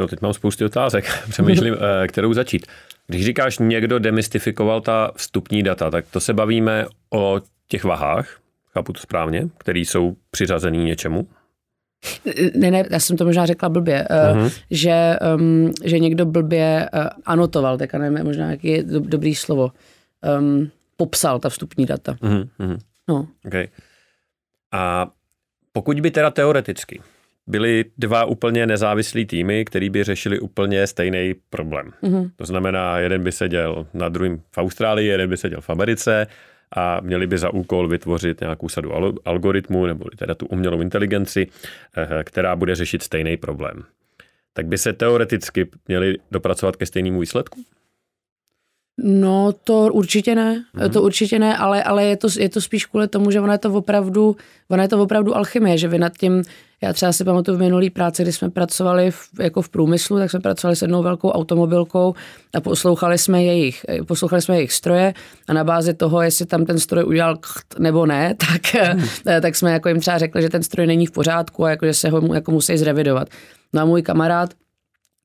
Teď 0.09 0.21
mám 0.21 0.33
spousty 0.33 0.65
otázek. 0.65 1.05
Přemýšlím, 1.31 1.75
eh, 1.75 2.09
kterou 2.09 2.33
začít. 2.33 2.67
Když 3.07 3.25
říkáš, 3.25 3.59
někdo 3.59 3.99
demystifikoval 3.99 4.81
ta 4.81 5.13
vstupní 5.17 5.63
data, 5.63 5.91
tak 5.91 6.05
to 6.11 6.21
se 6.21 6.35
bavíme 6.35 6.87
o 7.11 7.41
těch 7.69 7.85
vahách, 7.85 8.39
chápu 8.73 8.93
to 8.93 9.01
správně, 9.01 9.49
které 9.59 9.81
jsou 9.81 10.17
přiřazený 10.31 10.85
něčemu? 10.85 11.29
Ne, 12.55 12.71
ne, 12.71 12.85
já 12.91 13.01
jsem 13.01 13.17
to 13.17 13.25
možná 13.25 13.47
řekla 13.47 13.69
blbě, 13.69 14.07
uh-huh. 14.11 14.53
že, 14.71 15.17
um, 15.37 15.73
že 15.85 15.99
někdo 15.99 16.27
blbě 16.27 16.89
uh, 16.95 17.01
anotoval, 17.25 17.79
tak 17.79 17.95
nevím, 17.95 18.25
možná 18.25 18.51
jaký 18.51 18.69
je 18.69 18.83
do, 18.83 19.01
dobrý 19.01 19.35
slovo, 19.35 19.71
um, 20.39 20.71
popsal 20.97 21.39
ta 21.39 21.49
vstupní 21.49 21.87
data. 21.87 22.13
Uh-huh. 22.13 22.79
No. 23.09 23.29
Okay. 23.47 23.69
A 24.73 25.11
pokud 25.73 26.01
by 26.01 26.11
teda 26.11 26.31
teoreticky 26.31 27.01
byly 27.47 27.85
dva 27.99 28.25
úplně 28.25 28.67
nezávislí 28.67 29.27
týmy, 29.27 29.65
který 29.65 29.91
by 29.91 30.05
řešili 30.05 30.41
úplně 30.41 30.87
stejný 30.87 31.35
problém. 31.51 31.91
Uh-huh. 32.03 32.31
To 32.37 32.47
znamená, 32.47 32.99
jeden 32.99 33.25
by 33.25 33.33
seděl 33.33 33.87
na 33.95 34.09
druhém 34.09 34.41
v 34.53 34.59
Austrálii, 34.59 35.09
jeden 35.09 35.31
by 35.31 35.37
seděl 35.37 35.61
v 35.61 35.71
Americe 35.71 36.27
a 36.73 37.01
měli 37.01 37.27
by 37.27 37.39
za 37.39 37.51
úkol 37.51 37.89
vytvořit 37.89 38.41
nějakou 38.41 38.69
sadu 38.69 38.93
algoritmů 39.25 39.87
nebo 39.87 40.05
teda 40.17 40.35
tu 40.35 40.47
umělou 40.47 40.81
inteligenci, 40.81 41.47
eh, 41.97 42.25
která 42.25 42.57
bude 42.57 42.75
řešit 42.75 43.03
stejný 43.03 43.37
problém. 43.37 43.85
Tak 44.53 44.67
by 44.67 44.79
se 44.79 44.93
teoreticky 44.93 45.69
měli 45.89 46.17
dopracovat 46.31 46.77
ke 46.77 46.87
stejnému 46.87 47.21
výsledku? 47.21 47.65
No, 48.99 49.53
to 49.65 49.93
určitě 49.93 50.35
ne, 50.35 50.65
mm-hmm. 50.75 50.91
to 50.91 51.03
určitě 51.03 51.39
ne, 51.39 51.57
ale, 51.57 51.83
ale 51.83 52.05
je, 52.05 52.17
to, 52.17 52.29
je 52.39 52.49
to 52.49 52.61
spíš 52.61 52.87
kvůli 52.87 53.09
tomu, 53.09 53.31
že 53.31 53.41
ona 53.41 53.53
je 53.53 53.59
to 53.59 53.73
opravdu, 53.73 54.37
ona 54.69 54.83
je 54.83 54.89
to 54.89 55.03
opravdu 55.03 55.37
alchymie, 55.37 55.79
že 55.79 55.89
vy 55.89 55.99
nad 55.99 56.13
tím, 56.19 56.43
já 56.83 56.93
třeba 56.93 57.13
si 57.13 57.25
pamatuju 57.25 57.57
v 57.57 57.61
minulý 57.61 57.91
práci, 57.91 58.23
kdy 58.23 58.33
jsme 58.33 58.51
pracovali 58.51 59.11
v, 59.11 59.29
jako 59.41 59.63
v 59.63 59.69
průmyslu, 59.69 60.19
tak 60.19 60.31
jsme 60.31 60.41
pracovali 60.41 60.77
s 60.77 60.83
jednou 60.83 61.03
velkou 61.03 61.31
automobilkou 61.31 62.15
a 62.55 62.61
poslouchali 62.61 63.19
jsme 63.19 63.45
jejich, 63.45 63.87
poslouchali 64.07 64.43
jsme 64.43 64.57
jejich 64.57 64.73
stroje 64.73 65.15
a 65.49 65.53
na 65.53 65.65
bázi 65.65 65.95
toho, 65.95 66.23
jestli 66.23 66.47
tam 66.47 66.65
ten 66.65 66.79
stroj 66.79 67.05
udělal 67.05 67.37
kt 67.37 67.79
nebo 67.79 68.07
ne, 68.07 68.35
tak, 68.53 68.75
hmm. 68.75 69.07
tak 69.41 69.57
jsme 69.57 69.73
jako 69.73 69.89
jim 69.89 70.01
třeba 70.01 70.19
řekli, 70.19 70.43
že 70.43 70.49
ten 70.49 70.63
stroj 70.63 70.87
není 70.87 71.07
v 71.07 71.13
pořádku 71.13 71.65
a 71.65 71.71
jako, 71.71 71.87
že 71.87 71.95
se 71.95 72.09
ho 72.09 72.35
jako 72.35 72.51
musí 72.51 72.77
zrevidovat. 72.77 73.29
No 73.73 73.83
a 73.83 73.85
můj 73.85 74.03
kamarád, 74.03 74.51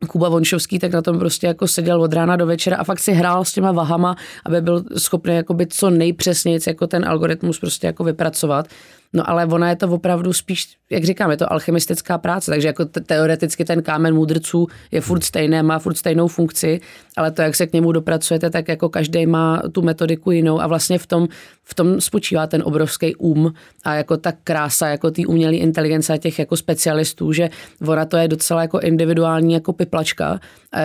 Kuba 0.08 0.29
Vonšovský 0.29 0.79
tak 0.79 0.91
na 0.91 1.01
tom 1.01 1.20
prostě 1.20 1.48
jako 1.48 1.67
seděl 1.67 2.01
od 2.01 2.13
rána 2.13 2.36
do 2.36 2.46
večera 2.46 2.77
a 2.77 2.84
fakt 2.84 3.00
si 3.00 3.12
hrál 3.12 3.46
s 3.46 3.53
těma 3.53 3.72
vahama, 3.72 4.15
aby 4.46 4.62
byl 4.62 4.84
schopný 4.98 5.36
jakoby 5.36 5.67
co 5.67 5.89
nejpřesněji 5.89 6.59
jako 6.68 6.87
ten 6.87 7.05
algoritmus 7.05 7.59
prostě 7.59 7.87
jako 7.87 8.03
vypracovat. 8.03 8.68
No 9.13 9.29
ale 9.29 9.45
ona 9.45 9.69
je 9.69 9.75
to 9.75 9.87
opravdu 9.87 10.33
spíš, 10.33 10.67
jak 10.89 11.03
říkám, 11.03 11.31
je 11.31 11.37
to 11.37 11.53
alchymistická 11.53 12.17
práce, 12.17 12.51
takže 12.51 12.67
jako 12.67 12.85
teoreticky 12.85 13.65
ten 13.65 13.83
kámen 13.83 14.15
mudrců 14.15 14.67
je 14.91 15.01
furt 15.01 15.24
stejný, 15.24 15.63
má 15.63 15.79
furt 15.79 15.95
stejnou 15.95 16.27
funkci, 16.27 16.79
ale 17.17 17.31
to, 17.31 17.41
jak 17.41 17.55
se 17.55 17.67
k 17.67 17.74
němu 17.74 17.91
dopracujete, 17.91 18.50
tak 18.50 18.67
jako 18.67 18.89
každý 18.89 19.25
má 19.25 19.61
tu 19.71 19.81
metodiku 19.81 20.31
jinou 20.31 20.61
a 20.61 20.67
vlastně 20.67 21.00
v 21.00 21.07
tom, 21.07 21.27
v 21.63 21.74
tom 21.74 22.01
spočívá 22.01 22.47
ten 22.47 22.63
obrovský 22.65 23.15
um 23.15 23.53
a 23.83 23.95
jako 23.95 24.17
ta 24.17 24.31
krása 24.43 24.87
jako 24.87 25.11
té 25.11 25.21
umělé 25.27 25.55
inteligence 25.55 26.13
a 26.13 26.17
těch 26.17 26.39
jako 26.39 26.57
specialistů, 26.57 27.33
že 27.33 27.50
ona 27.87 28.05
to 28.05 28.17
je 28.17 28.27
docela 28.27 28.61
jako 28.61 28.79
individuální 28.79 29.53
jako 29.53 29.74
piplačka. 29.74 30.39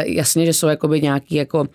Jasně, 0.06 0.46
že 0.46 0.52
jsou 0.52 0.66
jakoby 0.66 1.00
nějaký 1.00 1.34
jako 1.34 1.66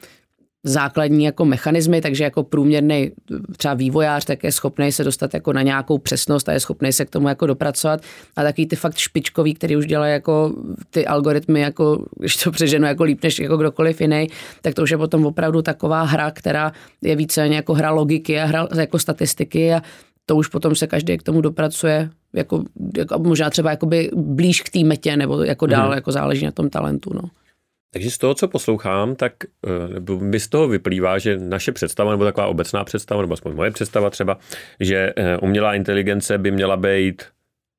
základní 0.63 1.23
jako 1.23 1.45
mechanismy, 1.45 2.01
takže 2.01 2.23
jako 2.23 2.43
průměrný 2.43 3.11
třeba 3.57 3.73
vývojář 3.73 4.25
tak 4.25 4.43
je 4.43 4.51
schopný 4.51 4.91
se 4.91 5.03
dostat 5.03 5.33
jako 5.33 5.53
na 5.53 5.61
nějakou 5.61 5.97
přesnost 5.97 6.49
a 6.49 6.53
je 6.53 6.59
schopný 6.59 6.93
se 6.93 7.05
k 7.05 7.09
tomu 7.09 7.27
jako 7.27 7.47
dopracovat. 7.47 8.01
A 8.35 8.43
takový 8.43 8.67
ty 8.67 8.75
fakt 8.75 8.97
špičkový, 8.97 9.53
který 9.53 9.75
už 9.75 9.85
dělají 9.85 10.13
jako 10.13 10.55
ty 10.89 11.05
algoritmy, 11.05 11.61
jako, 11.61 12.05
když 12.19 12.35
to 12.35 12.51
přeženu 12.51 12.87
jako 12.87 13.03
líp 13.03 13.23
než 13.23 13.39
jako 13.39 13.57
kdokoliv 13.57 14.01
jiný, 14.01 14.27
tak 14.61 14.73
to 14.73 14.83
už 14.83 14.89
je 14.89 14.97
potom 14.97 15.25
opravdu 15.25 15.61
taková 15.61 16.03
hra, 16.03 16.31
která 16.31 16.71
je 17.01 17.15
více 17.15 17.47
jako 17.47 17.73
hra 17.73 17.91
logiky 17.91 18.39
a 18.39 18.45
hra 18.45 18.67
jako 18.75 18.99
statistiky 18.99 19.73
a 19.73 19.81
to 20.25 20.35
už 20.35 20.47
potom 20.47 20.75
se 20.75 20.87
každý 20.87 21.17
k 21.17 21.23
tomu 21.23 21.41
dopracuje 21.41 22.09
jako, 22.33 22.63
jako 22.97 23.19
možná 23.19 23.49
třeba 23.49 23.69
jakoby 23.69 24.11
blíž 24.15 24.61
k 24.61 24.69
té 24.69 24.83
metě 24.83 25.17
nebo 25.17 25.43
jako 25.43 25.65
dál, 25.65 25.85
hmm. 25.85 25.95
jako 25.95 26.11
záleží 26.11 26.45
na 26.45 26.51
tom 26.51 26.69
talentu. 26.69 27.13
No. 27.13 27.21
Takže 27.93 28.11
z 28.11 28.17
toho, 28.17 28.33
co 28.33 28.47
poslouchám, 28.47 29.15
tak 29.15 29.33
eh, 29.67 30.15
mi 30.15 30.39
z 30.39 30.47
toho 30.47 30.67
vyplývá, 30.67 31.17
že 31.17 31.37
naše 31.37 31.71
představa, 31.71 32.11
nebo 32.11 32.23
taková 32.23 32.47
obecná 32.47 32.83
představa, 32.83 33.21
nebo 33.21 33.33
aspoň 33.33 33.55
moje 33.55 33.71
představa 33.71 34.09
třeba, 34.09 34.37
že 34.79 35.13
eh, 35.15 35.37
umělá 35.37 35.75
inteligence 35.75 36.37
by 36.37 36.51
měla 36.51 36.77
být 36.77 37.23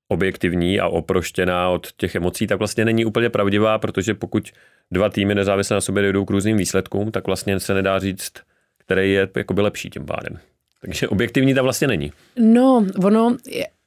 objektivní 0.08 0.80
a 0.80 0.88
oproštěná 0.88 1.68
od 1.68 1.92
těch 1.96 2.14
emocí, 2.14 2.46
tak 2.46 2.58
vlastně 2.58 2.84
není 2.84 3.04
úplně 3.04 3.30
pravdivá, 3.30 3.78
protože 3.78 4.14
pokud 4.14 4.50
dva 4.90 5.08
týmy 5.08 5.34
nezávisle 5.34 5.74
na 5.74 5.80
sobě 5.80 6.02
dojdou 6.02 6.24
k 6.24 6.30
různým 6.30 6.56
výsledkům, 6.56 7.10
tak 7.10 7.26
vlastně 7.26 7.60
se 7.60 7.74
nedá 7.74 7.98
říct, 7.98 8.32
který 8.78 9.12
je 9.12 9.28
jakoby 9.36 9.60
lepší 9.60 9.90
tím 9.90 10.06
pádem. 10.06 10.38
Takže 10.80 11.08
objektivní 11.08 11.54
ta 11.54 11.62
vlastně 11.62 11.88
není. 11.88 12.12
No, 12.36 12.86
ono, 13.04 13.36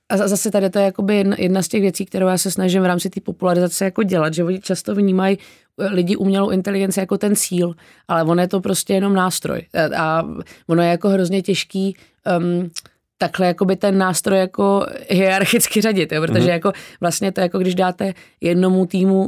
a 0.10 0.18
zase 0.18 0.52
tady 0.52 0.70
to 0.70 0.80
je 0.80 0.86
jakoby 0.86 1.26
jedna, 1.38 1.62
z 1.62 1.68
těch 1.68 1.82
věcí, 1.82 2.06
kterou 2.06 2.28
já 2.28 2.38
se 2.38 2.52
snažím 2.52 2.82
v 2.82 2.86
rámci 2.86 3.10
té 3.10 3.22
popularizace 3.22 3.86
jako 3.86 4.04
dělat, 4.04 4.34
že 4.34 4.44
oni 4.44 4.60
často 4.60 4.96
vnímají 4.96 5.38
lidi 5.78 6.16
umělou 6.16 6.50
inteligenci 6.50 7.00
jako 7.00 7.18
ten 7.18 7.36
cíl, 7.36 7.74
ale 8.08 8.24
on 8.24 8.40
je 8.40 8.48
to 8.48 8.62
prostě 8.62 8.94
jenom 8.94 9.14
nástroj. 9.14 9.62
A 9.98 10.24
ono 10.68 10.82
je 10.82 10.90
jako 10.90 11.10
hrozně 11.10 11.42
těžký 11.42 11.96
um, 12.40 12.70
takhle 13.18 13.48
jakoby 13.48 13.76
ten 13.76 13.98
nástroj 13.98 14.40
jako 14.40 14.86
hierarchicky 15.10 15.82
řadit, 15.82 16.12
jo? 16.12 16.22
protože 16.22 16.40
mm-hmm. 16.40 16.52
jako 16.52 16.72
vlastně 17.02 17.32
to 17.32 17.42
jako 17.42 17.60
když 17.60 17.76
dáte 17.76 18.14
jednomu 18.42 18.86
týmu 18.86 19.20
uh, 19.20 19.28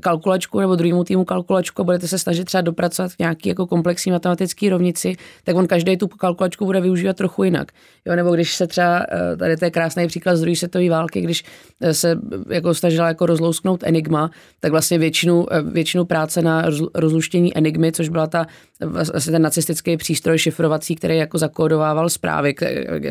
kalkulačku 0.00 0.60
nebo 0.60 0.76
druhému 0.76 1.04
týmu 1.04 1.24
kalkulačku 1.24 1.82
a 1.82 1.84
budete 1.84 2.08
se 2.08 2.18
snažit 2.18 2.44
třeba 2.44 2.60
dopracovat 2.60 3.14
k 3.14 3.18
nějaký 3.18 3.48
jako 3.48 3.66
komplexní 3.66 4.12
matematický 4.12 4.68
rovnici, 4.68 5.16
tak 5.44 5.56
on 5.56 5.66
každý 5.66 5.96
tu 5.96 6.08
kalkulačku 6.08 6.64
bude 6.64 6.80
využívat 6.80 7.16
trochu 7.16 7.44
jinak. 7.44 7.72
Jo? 8.04 8.16
Nebo 8.16 8.30
když 8.34 8.54
se 8.54 8.66
třeba, 8.66 8.98
uh, 8.98 9.38
tady 9.38 9.56
to 9.56 9.64
je 9.64 9.70
krásný 9.70 10.06
příklad 10.06 10.36
z 10.36 10.40
druhé 10.40 10.56
světové 10.56 10.90
války, 10.90 11.20
když 11.20 11.44
uh, 11.80 11.90
se 11.90 12.18
jako 12.50 12.74
snažila 12.74 13.08
jako 13.08 13.26
rozlousknout 13.26 13.82
Enigma, 13.82 14.30
tak 14.60 14.70
vlastně 14.70 14.98
většinu, 14.98 15.46
většinu 15.72 16.04
práce 16.04 16.42
na 16.42 16.64
rozluštění 16.94 17.56
Enigmy, 17.56 17.92
což 17.92 18.08
byla 18.08 18.26
ta 18.26 18.46
vlastně 18.80 19.32
ten 19.32 19.42
nacistický 19.42 19.96
přístroj 19.96 20.38
šifrovací, 20.38 20.96
který 20.96 21.16
jako 21.16 21.38
zakódovával 21.38 22.08
zprávy, 22.08 22.54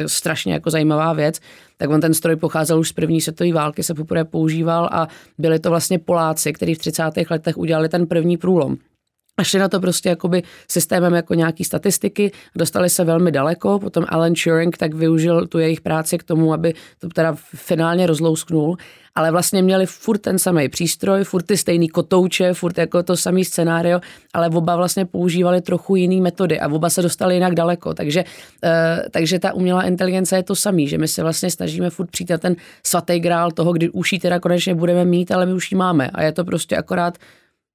strašně 0.07 0.53
jako 0.53 0.69
zajímavá 0.69 1.13
věc, 1.13 1.39
tak 1.77 1.89
on 1.89 2.01
ten 2.01 2.13
stroj 2.13 2.35
pocházel 2.35 2.79
už 2.79 2.89
z 2.89 2.93
první 2.93 3.21
světové 3.21 3.53
války, 3.53 3.83
se 3.83 3.93
poprvé 3.93 4.25
používal 4.25 4.89
a 4.91 5.07
byli 5.37 5.59
to 5.59 5.69
vlastně 5.69 5.99
Poláci, 5.99 6.53
kteří 6.53 6.75
v 6.75 6.77
30. 6.77 7.03
letech 7.29 7.57
udělali 7.57 7.89
ten 7.89 8.07
první 8.07 8.37
průlom. 8.37 8.77
A 9.39 9.43
šli 9.43 9.59
na 9.59 9.67
to 9.67 9.79
prostě 9.79 10.09
jakoby 10.09 10.43
systémem 10.67 11.13
jako 11.13 11.33
nějaký 11.33 11.63
statistiky, 11.63 12.31
dostali 12.55 12.89
se 12.89 13.03
velmi 13.03 13.31
daleko, 13.31 13.79
potom 13.79 14.05
Alan 14.09 14.33
Turing 14.43 14.77
tak 14.77 14.93
využil 14.93 15.47
tu 15.47 15.59
jejich 15.59 15.81
práci 15.81 16.17
k 16.17 16.23
tomu, 16.23 16.53
aby 16.53 16.73
to 16.99 17.09
teda 17.09 17.35
finálně 17.55 18.07
rozlousknul, 18.07 18.77
ale 19.15 19.31
vlastně 19.31 19.61
měli 19.61 19.85
furt 19.85 20.17
ten 20.17 20.39
samý 20.39 20.69
přístroj, 20.69 21.23
furt 21.23 21.43
ty 21.43 21.57
stejný 21.57 21.89
kotouče, 21.89 22.53
furt 22.53 22.77
jako 22.77 23.03
to 23.03 23.17
samý 23.17 23.45
scénário, 23.45 23.99
ale 24.33 24.49
oba 24.49 24.75
vlastně 24.75 25.05
používali 25.05 25.61
trochu 25.61 25.95
jiný 25.95 26.21
metody 26.21 26.59
a 26.59 26.67
oba 26.67 26.89
se 26.89 27.01
dostali 27.01 27.35
jinak 27.35 27.55
daleko, 27.55 27.93
takže, 27.93 28.23
uh, 28.23 28.69
takže 29.11 29.39
ta 29.39 29.53
umělá 29.53 29.83
inteligence 29.83 30.35
je 30.35 30.43
to 30.43 30.55
samý, 30.55 30.87
že 30.87 30.97
my 30.97 31.07
se 31.07 31.23
vlastně 31.23 31.51
snažíme 31.51 31.89
furt 31.89 32.11
přijít 32.11 32.29
na 32.29 32.37
ten 32.37 32.55
svatý 32.83 33.19
grál 33.19 33.51
toho, 33.51 33.73
kdy 33.73 33.89
už 33.89 34.13
ji 34.13 34.19
teda 34.19 34.39
konečně 34.39 34.75
budeme 34.75 35.05
mít, 35.05 35.31
ale 35.31 35.45
my 35.45 35.53
už 35.53 35.71
ji 35.71 35.77
máme. 35.77 36.09
A 36.13 36.23
je 36.23 36.31
to 36.31 36.43
prostě 36.43 36.77
akorát 36.77 37.17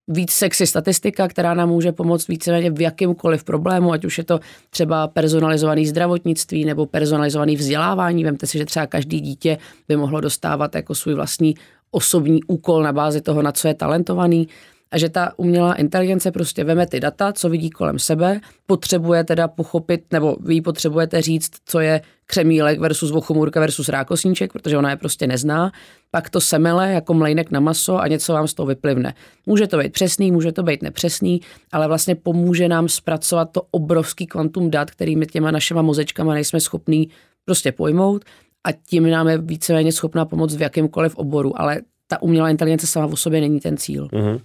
víc 0.08 0.32
sexy 0.32 0.66
statistika, 0.66 1.28
která 1.28 1.54
nám 1.54 1.68
může 1.68 1.92
pomoct 1.92 2.28
víceméně 2.28 2.70
v 2.70 2.80
jakýmkoliv 2.80 3.44
problému, 3.44 3.92
ať 3.92 4.04
už 4.04 4.18
je 4.18 4.24
to 4.24 4.40
třeba 4.70 5.08
personalizovaný 5.08 5.86
zdravotnictví 5.86 6.64
nebo 6.64 6.86
personalizovaný 6.86 7.56
vzdělávání. 7.56 8.24
Vemte 8.24 8.46
si, 8.46 8.58
že 8.58 8.64
třeba 8.64 8.86
každý 8.86 9.20
dítě 9.20 9.58
by 9.88 9.96
mohlo 9.96 10.20
dostávat 10.20 10.74
jako 10.74 10.94
svůj 10.94 11.14
vlastní 11.14 11.54
osobní 11.90 12.42
úkol 12.42 12.82
na 12.82 12.92
bázi 12.92 13.20
toho, 13.20 13.42
na 13.42 13.52
co 13.52 13.68
je 13.68 13.74
talentovaný 13.74 14.48
a 14.94 14.98
že 14.98 15.08
ta 15.08 15.32
umělá 15.36 15.74
inteligence 15.74 16.30
prostě 16.30 16.64
veme 16.64 16.86
ty 16.86 17.00
data, 17.00 17.32
co 17.32 17.48
vidí 17.48 17.70
kolem 17.70 17.98
sebe, 17.98 18.40
potřebuje 18.66 19.24
teda 19.24 19.48
pochopit, 19.48 20.04
nebo 20.12 20.36
vy 20.40 20.60
potřebujete 20.60 21.22
říct, 21.22 21.50
co 21.64 21.80
je 21.80 22.00
křemílek 22.26 22.80
versus 22.80 23.10
vochomůrka 23.10 23.60
versus 23.60 23.88
rákosníček, 23.88 24.52
protože 24.52 24.78
ona 24.78 24.90
je 24.90 24.96
prostě 24.96 25.26
nezná, 25.26 25.72
pak 26.10 26.30
to 26.30 26.40
semele 26.40 26.92
jako 26.92 27.14
mlejnek 27.14 27.50
na 27.50 27.60
maso 27.60 27.98
a 27.98 28.08
něco 28.08 28.32
vám 28.32 28.48
z 28.48 28.54
toho 28.54 28.66
vyplivne. 28.66 29.14
Může 29.46 29.66
to 29.66 29.78
být 29.78 29.92
přesný, 29.92 30.30
může 30.30 30.52
to 30.52 30.62
být 30.62 30.82
nepřesný, 30.82 31.40
ale 31.72 31.88
vlastně 31.88 32.14
pomůže 32.14 32.68
nám 32.68 32.88
zpracovat 32.88 33.44
to 33.52 33.62
obrovský 33.70 34.26
kvantum 34.26 34.70
dat, 34.70 34.90
který 34.90 35.16
my 35.16 35.26
těma 35.26 35.50
našima 35.50 35.82
mozečkama 35.82 36.34
nejsme 36.34 36.60
schopní 36.60 37.08
prostě 37.44 37.72
pojmout 37.72 38.24
a 38.64 38.72
tím 38.72 39.10
nám 39.10 39.28
je 39.28 39.38
víceméně 39.38 39.92
schopná 39.92 40.24
pomoct 40.24 40.56
v 40.56 40.62
jakémkoliv 40.62 41.16
oboru, 41.16 41.60
ale 41.60 41.80
ta 42.06 42.22
umělá 42.22 42.50
inteligence 42.50 42.86
sama 42.86 43.06
o 43.06 43.16
sobě 43.16 43.40
není 43.40 43.60
ten 43.60 43.76
cíl. 43.76 44.06
Mm-hmm. 44.06 44.40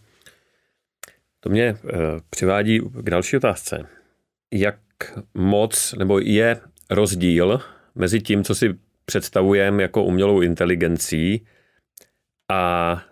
To 1.39 1.49
mě 1.49 1.73
uh, 1.83 1.89
přivádí 2.29 2.79
k 2.79 3.09
další 3.09 3.37
otázce. 3.37 3.87
Jak 4.53 4.79
moc, 5.33 5.95
nebo 5.97 6.19
je 6.19 6.59
rozdíl 6.89 7.61
mezi 7.95 8.21
tím, 8.21 8.43
co 8.43 8.55
si 8.55 8.75
představujeme 9.05 9.81
jako 9.83 10.03
umělou 10.03 10.41
inteligencí 10.41 11.45
a 12.51 13.03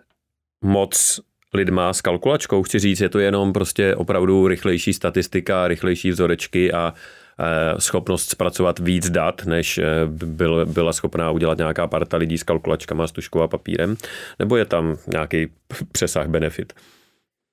moc 0.64 1.20
lidma 1.54 1.92
s 1.92 2.00
kalkulačkou. 2.00 2.62
Chci 2.62 2.78
říct, 2.78 3.00
je 3.00 3.08
to 3.08 3.18
jenom 3.18 3.52
prostě 3.52 3.94
opravdu 3.94 4.48
rychlejší 4.48 4.92
statistika, 4.92 5.68
rychlejší 5.68 6.10
vzorečky 6.10 6.72
a 6.72 6.94
eh, 6.94 7.80
schopnost 7.80 8.30
zpracovat 8.30 8.78
víc 8.78 9.10
dat, 9.10 9.46
než 9.46 9.78
eh, 9.78 9.84
byl, 10.06 10.66
byla 10.66 10.92
schopná 10.92 11.30
udělat 11.30 11.58
nějaká 11.58 11.86
parta 11.86 12.16
lidí 12.16 12.38
s 12.38 12.42
kalkulačkama, 12.42 13.06
s 13.06 13.12
tuškou 13.12 13.40
a 13.40 13.48
papírem, 13.48 13.96
nebo 14.38 14.56
je 14.56 14.64
tam 14.64 14.96
nějaký 15.06 15.48
přesah 15.92 16.26
benefit? 16.26 16.72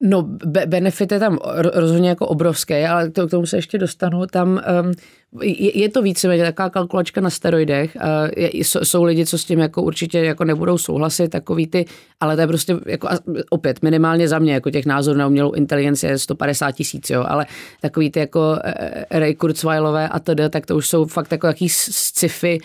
No, 0.06 0.22
be- 0.24 0.66
benefit 0.66 1.12
je 1.12 1.20
tam 1.20 1.40
rozhodně 1.74 2.10
jako 2.10 2.28
obrovský, 2.28 2.74
ale 2.74 3.10
to, 3.10 3.28
k 3.28 3.32
tomu 3.32 3.46
se 3.46 3.58
ještě 3.58 3.78
dostanu. 3.78 4.26
Tam 4.28 4.62
um, 4.84 4.92
je, 5.42 5.78
je 5.78 5.90
to 5.90 6.02
víceméně 6.02 6.44
taková 6.44 6.70
kalkulačka 6.70 7.22
na 7.22 7.30
steroidech. 7.30 7.96
Uh, 7.96 8.02
je, 8.38 8.50
jsou 8.64 9.04
lidi, 9.04 9.26
co 9.26 9.38
s 9.38 9.46
tím 9.46 9.60
jako 9.60 9.82
určitě 9.82 10.20
jako 10.20 10.44
nebudou 10.44 10.78
souhlasit, 10.78 11.30
takový 11.30 11.68
ty, 11.68 11.86
ale 12.20 12.36
to 12.36 12.42
je 12.42 12.48
prostě 12.48 12.76
jako 12.86 13.10
opět 13.50 13.82
minimálně 13.82 14.28
za 14.28 14.40
mě, 14.40 14.54
jako 14.54 14.72
těch 14.72 14.86
názorů 14.86 15.20
na 15.20 15.28
umělou 15.28 15.52
inteligenci 15.52 16.08
je 16.08 16.18
150 16.18 16.72
tisíc, 16.72 17.10
jo, 17.10 17.26
ale 17.28 17.46
takový 17.82 18.12
ty 18.12 18.20
jako 18.20 18.40
uh, 18.40 18.58
Ray 19.12 19.36
Kurzweilové 19.36 20.10
a 20.10 20.20
td., 20.20 20.42
tak 20.50 20.66
to 20.66 20.76
už 20.76 20.88
jsou 20.90 21.06
fakt 21.06 21.32
jako 21.32 21.48
jaký 21.48 21.70
sci-fi 21.70 22.60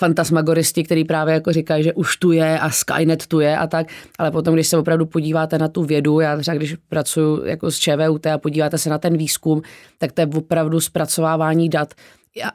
fantasmagoristi, 0.00 0.84
který 0.84 1.04
právě 1.04 1.34
jako 1.34 1.52
říkají, 1.52 1.84
že 1.84 1.92
už 1.92 2.16
tu 2.16 2.32
je 2.32 2.58
a 2.58 2.70
Skynet 2.70 3.26
tu 3.26 3.40
je 3.40 3.56
a 3.56 3.66
tak, 3.66 3.86
ale 4.18 4.30
potom, 4.30 4.54
když 4.54 4.68
se 4.68 4.78
opravdu 4.78 5.06
podíváte 5.06 5.58
na 5.58 5.68
tu 5.68 5.84
vědu, 5.84 6.20
já 6.20 6.36
třeba 6.36 6.54
když 6.56 6.74
pracuji 6.88 7.42
jako 7.44 7.70
s 7.70 7.78
ČVUT 7.78 8.26
a 8.26 8.38
podíváte 8.38 8.78
se 8.78 8.90
na 8.90 8.98
ten 8.98 9.16
výzkum, 9.16 9.62
tak 9.98 10.12
to 10.12 10.20
je 10.20 10.26
opravdu 10.26 10.80
zpracovávání 10.80 11.68
dat, 11.68 11.94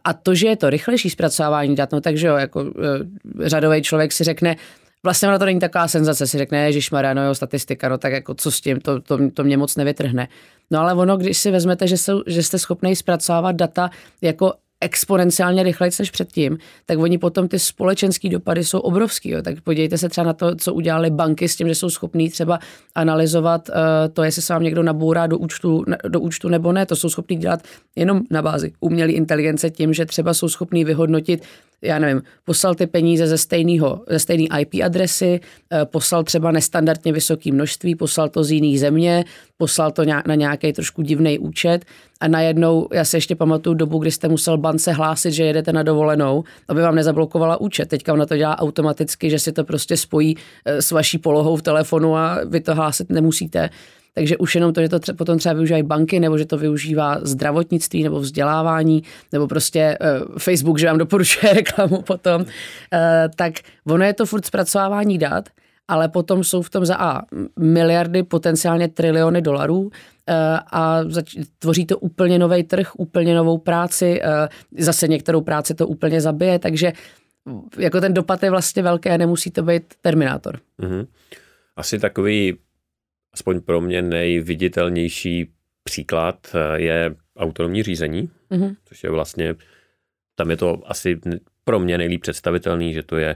a 0.03 0.13
to, 0.13 0.36
že 0.36 0.47
je 0.47 0.55
to 0.55 0.69
rychlejší 0.69 1.10
zpracovávání 1.10 1.75
dat, 1.75 1.91
no 1.91 2.01
takže 2.01 2.27
jo, 2.27 2.36
jako 2.36 2.62
e, 2.62 3.49
řadový 3.49 3.81
člověk 3.81 4.12
si 4.12 4.23
řekne, 4.23 4.55
vlastně 5.03 5.27
ona 5.27 5.39
to 5.39 5.45
není 5.45 5.60
taková 5.60 5.88
senzace, 5.88 6.27
si 6.27 6.38
řekne, 6.38 6.71
že 6.71 6.79
no 7.13 7.25
jo, 7.25 7.36
statistika, 7.36 7.89
no 7.89 7.97
tak 7.97 8.13
jako 8.13 8.34
co 8.34 8.51
s 8.51 8.62
tím, 8.62 8.79
to, 8.79 9.01
to, 9.01 9.29
to 9.34 9.43
mě 9.43 9.58
moc 9.58 9.75
nevytrhne. 9.75 10.27
No 10.71 10.79
ale 10.79 10.93
ono, 10.93 11.17
když 11.17 11.38
si 11.38 11.51
vezmete, 11.51 11.88
že, 11.88 11.97
jsou, 11.97 12.23
že 12.27 12.43
jste 12.43 12.60
schopný 12.60 12.95
zpracovat 12.95 13.55
data 13.55 13.89
jako 14.21 14.53
exponenciálně 14.86 15.63
rychleji 15.63 15.91
než 16.00 16.12
předtím, 16.12 16.58
tak 16.86 17.00
oni 17.00 17.17
potom 17.17 17.48
ty 17.48 17.60
společenské 17.60 18.30
dopady 18.30 18.63
jsou 18.63 18.80
obrovský. 18.80 19.30
Jo. 19.30 19.41
Tak 19.41 19.62
podívejte 19.62 19.98
se 19.98 20.10
třeba 20.10 20.28
na 20.28 20.34
to, 20.34 20.56
co 20.56 20.74
udělali 20.74 21.10
banky 21.10 21.50
s 21.50 21.56
tím, 21.56 21.67
že 21.67 21.76
jsou 21.76 21.89
schopní 21.89 22.30
třeba 22.30 22.60
analyzovat 22.95 23.69
uh, 23.69 23.76
to, 24.13 24.24
jestli 24.24 24.41
se 24.41 24.54
vám 24.54 24.63
někdo 24.63 24.84
nabourá 24.84 25.28
do 25.28 25.38
účtu, 25.38 25.86
do 26.08 26.19
účtu 26.19 26.50
nebo 26.50 26.71
ne. 26.71 26.86
To 26.86 26.95
jsou 26.95 27.10
schopní 27.10 27.38
dělat 27.38 27.63
jenom 27.95 28.21
na 28.32 28.41
bázi 28.41 28.71
umělé 28.80 29.12
inteligence 29.12 29.69
tím, 29.69 29.93
že 29.93 30.06
třeba 30.06 30.34
jsou 30.34 30.50
schopní 30.50 30.86
vyhodnotit, 30.86 31.43
já 31.81 31.99
nevím, 31.99 32.21
poslal 32.43 32.75
ty 32.75 32.88
peníze 32.88 33.27
ze 33.27 33.38
stejného, 33.38 34.03
ze 34.09 34.19
stejné 34.19 34.61
IP 34.61 34.73
adresy, 34.85 35.39
uh, 35.39 35.85
poslal 35.85 36.23
třeba 36.23 36.51
nestandardně 36.51 37.13
vysoké 37.13 37.51
množství, 37.51 37.95
poslal 37.95 38.29
to 38.29 38.43
z 38.43 38.51
jiných 38.51 38.79
země, 38.79 39.25
poslal 39.57 39.91
to 39.91 40.03
na 40.05 40.35
nějaký 40.35 40.73
trošku 40.73 41.01
divný 41.01 41.39
účet 41.39 41.85
a 42.21 42.27
najednou, 42.27 42.88
já 42.93 43.05
se 43.05 43.17
ještě 43.17 43.35
pamatuju 43.35 43.73
dobu, 43.73 43.97
kdy 43.97 44.11
jste 44.11 44.27
musel 44.27 44.57
bance 44.57 44.91
hlásit, 44.91 45.31
že 45.31 45.43
jedete 45.43 45.73
na 45.73 45.83
dovolenou, 45.83 46.43
aby 46.67 46.81
vám 46.81 46.95
nezablokovala 46.95 47.61
účet. 47.61 47.89
Teďka 47.89 48.13
ona 48.13 48.25
to 48.25 48.38
dělá 48.38 48.59
automaticky, 48.59 49.29
že 49.29 49.39
si 49.39 49.51
to 49.51 49.63
prostě 49.63 49.97
spojí 49.97 50.38
eh, 50.65 50.81
s 50.81 50.91
vaší 50.91 51.17
polohou 51.17 51.55
v 51.55 51.61
telefonu 51.61 52.15
a 52.15 52.39
vy 52.45 52.61
to 52.61 52.75
hlásit 52.75 53.09
nemusíte. 53.09 53.69
Takže 54.15 54.38
už 54.38 54.56
jenom 54.56 54.73
to, 54.73 54.82
že 54.82 54.89
to 54.89 54.97
tře- 54.99 55.15
potom 55.15 55.38
třeba 55.38 55.54
využívají 55.54 55.84
banky, 55.84 56.19
nebo 56.19 56.38
že 56.38 56.45
to 56.45 56.58
využívá 56.58 57.19
zdravotnictví 57.21 58.04
nebo 58.04 58.19
vzdělávání, 58.19 59.04
nebo 59.32 59.47
prostě 59.47 59.97
uh, 60.01 60.38
Facebook, 60.38 60.80
že 60.80 60.88
vám 60.88 60.97
doporučuje 60.97 61.54
reklamu 61.54 62.01
potom, 62.01 62.41
uh, 62.41 62.47
tak 63.36 63.54
ono 63.88 64.06
je 64.06 64.13
to 64.13 64.25
furt 64.25 64.45
zpracovávání 64.45 65.17
dat 65.17 65.49
ale 65.88 66.10
potom 66.10 66.43
jsou 66.43 66.62
v 66.62 66.69
tom 66.69 66.86
za 66.86 66.95
A 66.95 67.21
miliardy, 67.60 68.23
potenciálně 68.23 68.88
triliony 68.88 69.41
dolarů 69.41 69.89
eh, 70.30 70.34
a 70.71 70.99
tvoří 71.60 71.86
to 71.86 71.97
úplně 71.97 72.39
nový 72.39 72.63
trh, 72.63 72.91
úplně 72.97 73.36
novou 73.36 73.58
práci, 73.58 74.21
zase 74.78 75.08
některou 75.08 75.41
práci 75.41 75.73
to 75.73 75.88
úplně 75.88 76.21
zabije, 76.21 76.60
takže 76.60 76.93
jako 77.78 78.01
ten 78.01 78.13
dopad 78.13 78.43
je 78.43 78.49
vlastně 78.49 78.84
velký 78.84 79.10
a 79.10 79.17
nemusí 79.17 79.51
to 79.51 79.63
být 79.63 79.84
Terminátor. 80.01 80.60
Mm-hmm. 80.82 81.08
Asi 81.75 81.99
takový, 81.99 82.58
aspoň 83.36 83.62
pro 83.62 83.82
mě 83.82 84.02
nejviditelnější 84.02 85.52
příklad 85.84 86.56
eh, 86.56 86.82
je 86.82 87.15
autonomní 87.38 87.84
řízení, 87.84 88.30
mm-hmm. 88.52 88.76
což 88.86 89.04
je 89.04 89.10
vlastně, 89.10 89.56
tam 90.36 90.50
je 90.50 90.58
to 90.58 90.82
asi 90.86 91.19
pro 91.63 91.80
mě 91.80 91.98
nejlíp 91.98 92.21
představitelný, 92.21 92.93
že 92.93 93.04
to 93.04 93.17
je 93.17 93.36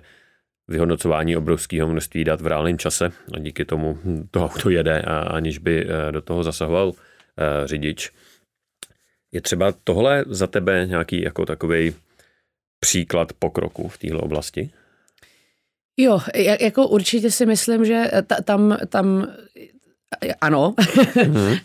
vyhodnocování 0.67 1.37
obrovského 1.37 1.89
množství 1.89 2.23
dat 2.23 2.41
v 2.41 2.47
reálném 2.47 2.77
čase 2.77 3.11
a 3.33 3.39
díky 3.39 3.65
tomu 3.65 3.99
to 4.31 4.45
auto 4.45 4.69
jede, 4.69 5.01
a, 5.01 5.19
aniž 5.19 5.57
by 5.57 5.85
eh, 5.85 6.11
do 6.11 6.21
toho 6.21 6.43
zasahoval 6.43 6.93
eh, 6.93 7.67
řidič. 7.67 8.11
Je 9.31 9.41
třeba 9.41 9.73
tohle 9.83 10.25
za 10.27 10.47
tebe 10.47 10.85
nějaký 10.85 11.21
jako 11.21 11.45
takový 11.45 11.95
příklad 12.79 13.33
pokroku 13.33 13.87
v 13.87 13.97
této 13.97 14.19
oblasti? 14.19 14.69
Jo, 15.97 16.19
jako 16.61 16.87
určitě 16.87 17.31
si 17.31 17.45
myslím, 17.45 17.85
že 17.85 18.11
tam, 18.43 18.77
tam 18.89 19.27
ano. 20.41 20.73
Mm-hmm. 21.19 21.59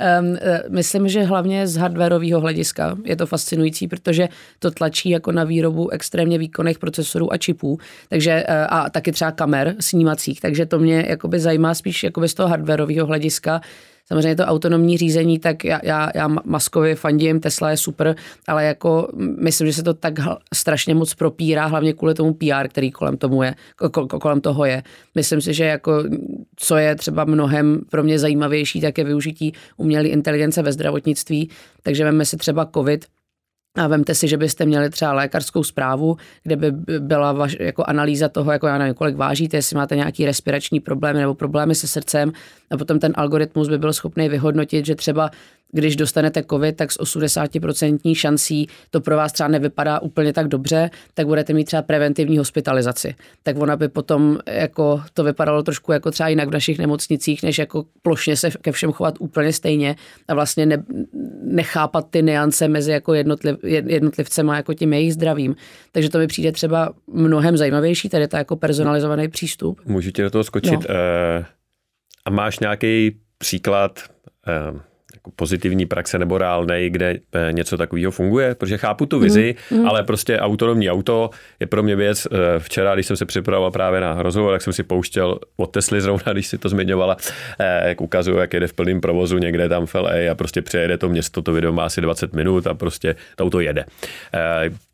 Myslím, 0.69 1.09
že 1.09 1.23
hlavně 1.23 1.67
z 1.67 1.77
hardwareového 1.77 2.41
hlediska 2.41 2.97
je 3.05 3.17
to 3.17 3.27
fascinující, 3.27 3.89
protože 3.89 4.29
to 4.59 4.71
tlačí 4.71 5.11
jako 5.11 5.33
na 5.33 5.45
výrobu 5.45 5.91
extrémně 5.91 6.39
výkonných 6.39 6.79
procesorů 6.79 7.33
a 7.33 7.37
čipů, 7.37 7.79
takže 8.09 8.31
e, 8.31 8.67
a 8.67 8.91
taky 8.91 9.13
třeba 9.13 9.31
kamer 9.31 9.75
snímacích, 9.81 10.41
takže 10.41 10.67
to 10.67 10.79
mě 10.79 11.05
jakoby 11.09 11.41
zajímá 11.41 11.75
spíš 11.75 12.03
jakoby 12.03 12.29
z 12.29 12.35
toho 12.35 12.49
hardwareového 12.49 13.07
hlediska, 13.07 13.61
Samozřejmě 14.09 14.37
to 14.37 14.45
autonomní 14.45 14.99
řízení, 14.99 15.39
tak 15.39 15.65
já, 15.65 15.81
já, 15.83 16.11
já 16.15 16.29
Maskovi 16.45 16.95
fandím, 16.95 17.41
Tesla 17.41 17.71
je 17.71 17.77
super, 17.77 18.17
ale 18.49 18.65
jako 18.65 19.09
myslím, 19.41 19.67
že 19.67 19.73
se 19.73 19.83
to 19.83 19.95
tak 19.95 20.15
strašně 20.55 20.95
moc 20.95 21.15
propírá, 21.15 21.67
hlavně 21.67 21.93
kvůli 21.93 22.15
tomu 22.15 22.35
PR, 22.35 22.69
který 22.69 22.91
kolem, 22.91 23.17
tomu 23.17 23.43
je, 23.43 23.55
kolem 24.21 24.41
toho 24.41 24.65
je. 24.65 24.83
Myslím 25.15 25.41
si, 25.41 25.55
že 25.55 25.65
jako 25.65 26.05
co 26.57 26.77
je 26.77 26.95
třeba 26.95 27.25
mnohem 27.25 27.81
pro 27.91 28.03
mě 28.03 28.19
zajímavější, 28.19 28.81
tak 28.81 28.99
je 28.99 29.05
využití 29.05 29.53
umělé 29.77 30.09
inteligence 30.09 30.63
ve 30.63 30.73
zdravotnictví. 30.73 31.51
Takže 31.83 32.05
veme 32.05 32.25
si 32.25 32.37
třeba 32.37 32.71
COVID, 32.75 33.05
a 33.77 33.87
vemte 33.87 34.15
si, 34.15 34.29
že 34.29 34.37
byste 34.37 34.67
měli 34.67 34.91
třeba 34.91 35.13
lékařskou 35.13 35.63
zprávu, 35.63 36.17
kde 36.43 36.57
by 36.57 36.73
byla 36.99 37.33
vaš, 37.33 37.57
jako 37.61 37.85
analýza 37.85 38.29
toho, 38.29 38.53
jako 38.53 38.67
já 38.67 38.79
nevím, 38.79 38.95
kolik 38.95 39.17
vážíte, 39.17 39.57
jestli 39.57 39.77
máte 39.77 39.97
nějaký 39.97 40.27
respirační 40.27 40.81
problémy 40.81 41.21
nebo 41.21 41.35
problémy 41.35 41.75
se 41.75 41.87
srdcem. 41.87 42.33
A 42.71 42.77
potom 42.77 42.99
ten 42.99 43.13
algoritmus 43.17 43.69
by 43.69 43.79
byl 43.79 43.93
schopný 43.93 44.29
vyhodnotit, 44.29 44.87
že 44.87 44.95
třeba 44.95 45.31
když 45.75 45.97
dostanete 45.97 46.43
covid, 46.51 46.77
tak 46.77 46.93
s 46.93 47.01
80% 47.01 48.15
šancí 48.15 48.69
to 48.91 49.01
pro 49.01 49.17
vás 49.17 49.33
třeba 49.33 49.49
nevypadá 49.49 50.01
úplně 50.01 50.33
tak 50.33 50.49
dobře, 50.49 50.91
tak 51.15 51.27
budete 51.27 51.53
mít 51.53 51.65
třeba 51.65 51.83
preventivní 51.83 52.39
hospitalizaci. 52.39 53.15
Tak 53.43 53.59
ona 53.59 53.77
by 53.77 53.89
potom 53.89 54.39
jako 54.47 55.03
to 55.15 55.25
vypadalo 55.25 55.63
trošku 55.63 55.93
jako 55.93 56.11
třeba 56.11 56.29
jinak 56.29 56.49
v 56.49 56.53
našich 56.53 56.79
nemocnicích, 56.79 57.43
než 57.43 57.59
jako 57.59 57.85
plošně 58.03 58.37
se 58.37 58.51
ke 58.51 58.73
všem 58.73 58.93
chovat 58.93 59.15
úplně 59.19 59.53
stejně 59.53 59.97
a 60.29 60.35
vlastně 60.35 60.67
ne, 60.67 60.85
nechápat 61.43 62.11
ty 62.11 62.23
niance 62.23 62.69
mezi 62.69 62.93
jako 62.93 63.15
jednotliv, 63.15 63.57
jednotlivcem 63.65 64.51
a 64.51 64.57
jako 64.57 64.75
tím 64.75 64.93
jejich 64.93 65.15
zdravím. 65.15 65.57
Takže 65.93 66.11
to 66.11 66.19
mi 66.19 66.27
přijde 66.27 66.53
třeba 66.53 66.93
mnohem 67.13 67.57
zajímavější, 67.57 68.09
tady 68.09 68.29
to 68.29 68.37
jako 68.37 68.57
personalizovaný 68.57 69.29
přístup. 69.29 69.81
Můžu 69.85 70.11
tě 70.11 70.23
do 70.23 70.31
toho 70.31 70.45
skočit. 70.45 70.73
No. 70.73 70.79
Uh, 70.79 71.45
a 72.25 72.31
máš 72.31 72.59
nějaký 72.59 73.17
příklad 73.39 74.01
uh, 74.73 74.81
jako 75.25 75.37
pozitivní 75.37 75.87
praxe 75.87 76.19
nebo 76.19 76.39
reálnej, 76.39 76.91
kde 76.91 77.19
eh, 77.33 77.53
něco 77.53 77.77
takového 77.77 78.13
funguje, 78.13 78.55
protože 78.55 78.79
chápu 78.79 79.07
tu 79.07 79.19
vizi, 79.19 79.55
mm, 79.71 79.79
mm. 79.79 79.89
ale 79.89 80.03
prostě 80.03 80.39
autonomní 80.39 80.91
auto 80.91 81.31
je 81.61 81.67
pro 81.67 81.83
mě 81.83 81.97
věc. 81.97 82.27
Eh, 82.27 82.59
včera, 82.59 82.95
když 82.95 83.07
jsem 83.07 83.17
se 83.17 83.27
připravoval 83.27 83.71
právě 83.71 84.01
na 84.01 84.23
rozhovor, 84.23 84.53
tak 84.53 84.63
jsem 84.63 84.73
si 84.73 84.83
pouštěl 84.83 85.39
od 85.57 85.67
Tesly 85.67 86.01
zrovna, 86.01 86.33
když 86.33 86.47
si 86.47 86.59
to 86.59 86.69
zmiňovala, 86.69 87.17
eh, 87.59 87.89
jak 87.89 88.01
ukazuju, 88.01 88.37
jak 88.37 88.53
jede 88.53 88.67
v 88.67 88.73
plném 88.73 89.01
provozu 89.01 89.39
někde 89.39 89.69
tam 89.69 89.87
v 89.87 89.95
LA 89.95 90.31
a 90.31 90.35
prostě 90.35 90.63
přejede 90.63 90.99
to 90.99 91.09
město, 91.09 91.43
to 91.43 91.53
video 91.53 91.73
má 91.73 91.85
asi 91.85 92.01
20 92.01 92.33
minut 92.33 92.67
a 92.67 92.75
prostě 92.75 93.17
to 93.37 93.45
auto 93.45 93.61
jede. 93.61 93.85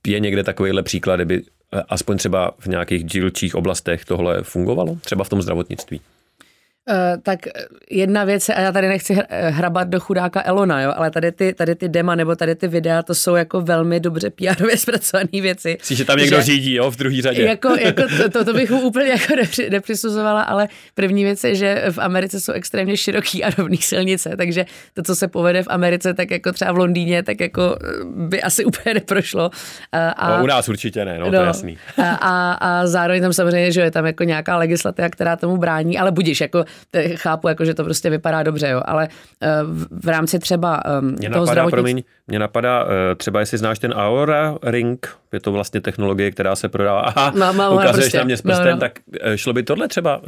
Je 0.06 0.20
někde 0.20 0.44
takovýhle 0.44 0.82
příklad, 0.82 1.16
kdyby 1.16 1.42
aspoň 1.88 2.16
třeba 2.16 2.50
v 2.58 2.66
nějakých 2.66 3.04
dílčích 3.04 3.54
oblastech 3.54 4.04
tohle 4.04 4.42
fungovalo, 4.42 4.96
třeba 5.02 5.24
v 5.24 5.28
tom 5.28 5.42
zdravotnictví? 5.42 6.00
Uh, 6.88 7.22
tak 7.22 7.40
jedna 7.90 8.24
věc, 8.24 8.48
a 8.48 8.60
já 8.60 8.72
tady 8.72 8.88
nechci 8.88 9.16
hrabat 9.30 9.88
do 9.88 10.00
chudáka 10.00 10.42
Elona, 10.44 10.82
jo, 10.82 10.92
ale 10.96 11.10
tady 11.10 11.32
ty, 11.32 11.54
tady 11.54 11.74
ty 11.74 11.88
dema 11.88 12.14
nebo 12.14 12.36
tady 12.36 12.54
ty 12.54 12.68
videa, 12.68 13.02
to 13.02 13.14
jsou 13.14 13.34
jako 13.34 13.60
velmi 13.60 14.00
dobře 14.00 14.30
pr 14.30 14.76
zpracované 14.76 15.28
věci. 15.32 15.76
Myslíš, 15.80 15.98
že 15.98 16.04
tam 16.04 16.18
někdo 16.18 16.36
že, 16.36 16.42
řídí, 16.42 16.74
jo, 16.74 16.90
v 16.90 16.96
druhé 16.96 17.22
řadě? 17.22 17.42
Jako, 17.42 17.68
jako 17.80 18.02
to, 18.16 18.28
to, 18.28 18.44
to, 18.44 18.52
bych 18.52 18.70
mu 18.70 18.80
úplně 18.80 19.08
jako 19.08 19.36
nepři, 19.36 19.70
nepřisuzovala, 19.70 20.42
ale 20.42 20.68
první 20.94 21.24
věc 21.24 21.44
je, 21.44 21.54
že 21.54 21.84
v 21.90 21.98
Americe 21.98 22.40
jsou 22.40 22.52
extrémně 22.52 22.96
široký 22.96 23.44
a 23.44 23.50
rovný 23.50 23.76
silnice, 23.76 24.36
takže 24.36 24.66
to, 24.94 25.02
co 25.02 25.16
se 25.16 25.28
povede 25.28 25.62
v 25.62 25.68
Americe, 25.70 26.14
tak 26.14 26.30
jako 26.30 26.52
třeba 26.52 26.72
v 26.72 26.78
Londýně, 26.78 27.22
tak 27.22 27.40
jako 27.40 27.76
by 28.04 28.42
asi 28.42 28.64
úplně 28.64 28.94
neprošlo. 28.94 29.50
A, 29.92 30.10
a, 30.10 30.36
no, 30.36 30.44
u 30.44 30.46
nás 30.46 30.68
určitě 30.68 31.04
ne, 31.04 31.18
no, 31.18 31.24
no 31.24 31.30
to 31.30 31.36
je 31.36 31.40
no. 31.40 31.46
jasný. 31.46 31.78
A, 31.98 32.10
a, 32.10 32.52
a 32.52 32.86
zároveň 32.86 33.22
tam 33.22 33.32
samozřejmě, 33.32 33.72
že 33.72 33.80
je 33.80 33.90
tam 33.90 34.06
jako 34.06 34.24
nějaká 34.24 34.56
legislativa, 34.56 35.08
která 35.08 35.36
tomu 35.36 35.56
brání, 35.56 35.98
ale 35.98 36.12
budíš, 36.12 36.40
jako 36.40 36.64
chápu, 37.14 37.48
jako, 37.48 37.64
že 37.64 37.74
to 37.74 37.84
prostě 37.84 38.10
vypadá 38.10 38.42
dobře, 38.42 38.68
jo, 38.68 38.82
ale 38.84 39.08
eh, 39.42 39.48
v 39.90 40.08
rámci 40.08 40.38
třeba 40.38 40.82
um, 41.00 41.10
mě 41.10 41.30
toho 41.30 41.40
napadá, 41.40 41.52
zdravotnic... 41.52 41.72
promiň, 41.72 42.02
mě 42.26 42.38
napadá, 42.38 42.86
eh, 43.10 43.14
třeba 43.14 43.40
jestli 43.40 43.58
znáš 43.58 43.78
ten 43.78 43.92
Aura 43.92 44.58
Ring, 44.62 45.08
je 45.32 45.40
to 45.40 45.52
vlastně 45.52 45.80
technologie, 45.80 46.30
která 46.30 46.56
se 46.56 46.68
prodává. 46.68 47.00
Aha, 47.00 47.32
má, 47.36 47.52
má, 47.52 47.70
ukazuješ 47.70 47.94
prostě. 47.94 48.18
na 48.18 48.24
mě 48.24 48.36
s 48.36 48.42
prstem, 48.42 48.66
no, 48.66 48.72
no. 48.72 48.78
tak 48.78 48.92
šlo 49.36 49.52
by 49.52 49.62
tohle 49.62 49.88
třeba 49.88 50.16
uh, 50.18 50.24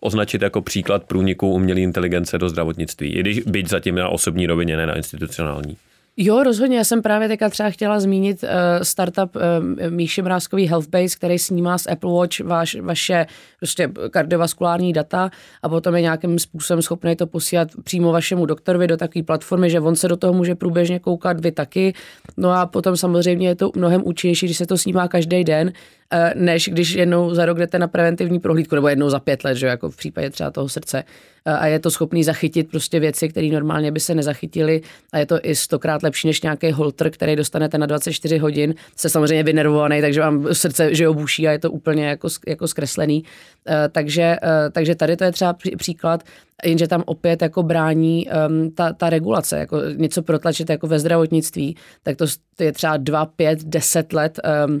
označit 0.00 0.42
jako 0.42 0.62
příklad 0.62 1.04
průniku 1.04 1.52
umělé 1.52 1.80
inteligence 1.80 2.38
do 2.38 2.48
zdravotnictví, 2.48 3.08
i 3.08 3.20
když 3.20 3.40
být 3.40 3.70
zatím 3.70 3.94
na 3.94 4.08
osobní 4.08 4.46
rovině, 4.46 4.76
ne 4.76 4.86
na 4.86 4.96
institucionální. 4.96 5.76
Jo, 6.18 6.42
rozhodně. 6.42 6.78
Já 6.78 6.84
jsem 6.84 7.02
právě 7.02 7.28
teďka 7.28 7.48
třeba 7.48 7.70
chtěla 7.70 8.00
zmínit 8.00 8.42
uh, 8.42 8.48
startup 8.82 9.36
uh, 9.36 9.42
Míši 9.90 10.22
Mrázkový 10.22 10.66
Healthbase, 10.66 11.16
který 11.16 11.38
snímá 11.38 11.78
z 11.78 11.86
Apple 11.86 12.12
Watch 12.12 12.40
vaš, 12.40 12.76
vaše 12.80 13.26
prostě 13.58 13.90
kardiovaskulární 14.10 14.92
data 14.92 15.30
a 15.62 15.68
potom 15.68 15.94
je 15.94 16.02
nějakým 16.02 16.38
způsobem 16.38 16.82
schopný 16.82 17.16
to 17.16 17.26
posílat 17.26 17.68
přímo 17.84 18.12
vašemu 18.12 18.46
doktorovi 18.46 18.86
do 18.86 18.96
takové 18.96 19.22
platformy, 19.22 19.70
že 19.70 19.80
on 19.80 19.96
se 19.96 20.08
do 20.08 20.16
toho 20.16 20.32
může 20.32 20.54
průběžně 20.54 20.98
koukat, 20.98 21.40
vy 21.40 21.52
taky. 21.52 21.94
No 22.36 22.50
a 22.50 22.66
potom 22.66 22.96
samozřejmě 22.96 23.48
je 23.48 23.54
to 23.54 23.70
mnohem 23.76 24.02
účinnější, 24.04 24.46
když 24.46 24.56
se 24.56 24.66
to 24.66 24.78
snímá 24.78 25.08
každý 25.08 25.44
den, 25.44 25.72
Eh, 26.12 26.32
než 26.36 26.68
když 26.68 26.90
jednou 26.90 27.34
za 27.34 27.46
rok 27.46 27.58
jdete 27.58 27.78
na 27.78 27.88
preventivní 27.88 28.40
prohlídku, 28.40 28.74
nebo 28.74 28.88
jednou 28.88 29.10
za 29.10 29.20
pět 29.20 29.44
let, 29.44 29.54
že 29.54 29.66
jako 29.66 29.90
v 29.90 29.96
případě 29.96 30.30
třeba 30.30 30.50
toho 30.50 30.68
srdce. 30.68 31.04
Eh, 31.44 31.52
a 31.52 31.66
je 31.66 31.78
to 31.78 31.90
schopný 31.90 32.24
zachytit 32.24 32.70
prostě 32.70 33.00
věci, 33.00 33.28
které 33.28 33.46
normálně 33.46 33.92
by 33.92 34.00
se 34.00 34.14
nezachytily 34.14 34.82
a 35.12 35.18
je 35.18 35.26
to 35.26 35.38
i 35.42 35.54
stokrát 35.54 36.02
lepší 36.06 36.26
než 36.26 36.42
nějaký 36.42 36.72
holter, 36.72 37.10
který 37.10 37.36
dostanete 37.36 37.78
na 37.78 37.86
24 37.86 38.38
hodin. 38.38 38.74
Se 38.96 39.08
samozřejmě 39.08 39.42
vynervovaný, 39.42 40.00
takže 40.00 40.20
vám 40.20 40.54
srdce 40.54 40.94
že 40.94 41.08
obuší 41.08 41.48
a 41.48 41.52
je 41.52 41.58
to 41.58 41.70
úplně 41.70 42.06
jako, 42.06 42.28
jako 42.46 42.68
zkreslený. 42.68 43.24
Eh, 43.68 43.88
takže, 43.88 44.36
takže 44.72 44.94
tady 44.94 45.16
to 45.16 45.24
je 45.24 45.32
třeba 45.32 45.56
příklad, 45.76 46.24
jenže 46.64 46.88
tam 46.88 47.02
opět 47.06 47.42
jako 47.42 47.62
brání 47.62 48.26
um, 48.48 48.70
ta, 48.70 48.92
ta 48.92 49.10
regulace, 49.10 49.58
jako 49.58 49.80
něco 49.96 50.22
protlačit 50.22 50.70
jako 50.70 50.86
ve 50.86 50.98
zdravotnictví, 50.98 51.76
tak 52.02 52.16
to 52.16 52.26
je 52.60 52.72
třeba 52.72 52.96
2, 52.96 53.26
5, 53.26 53.64
10 53.64 54.12
let 54.12 54.40
um, 54.66 54.80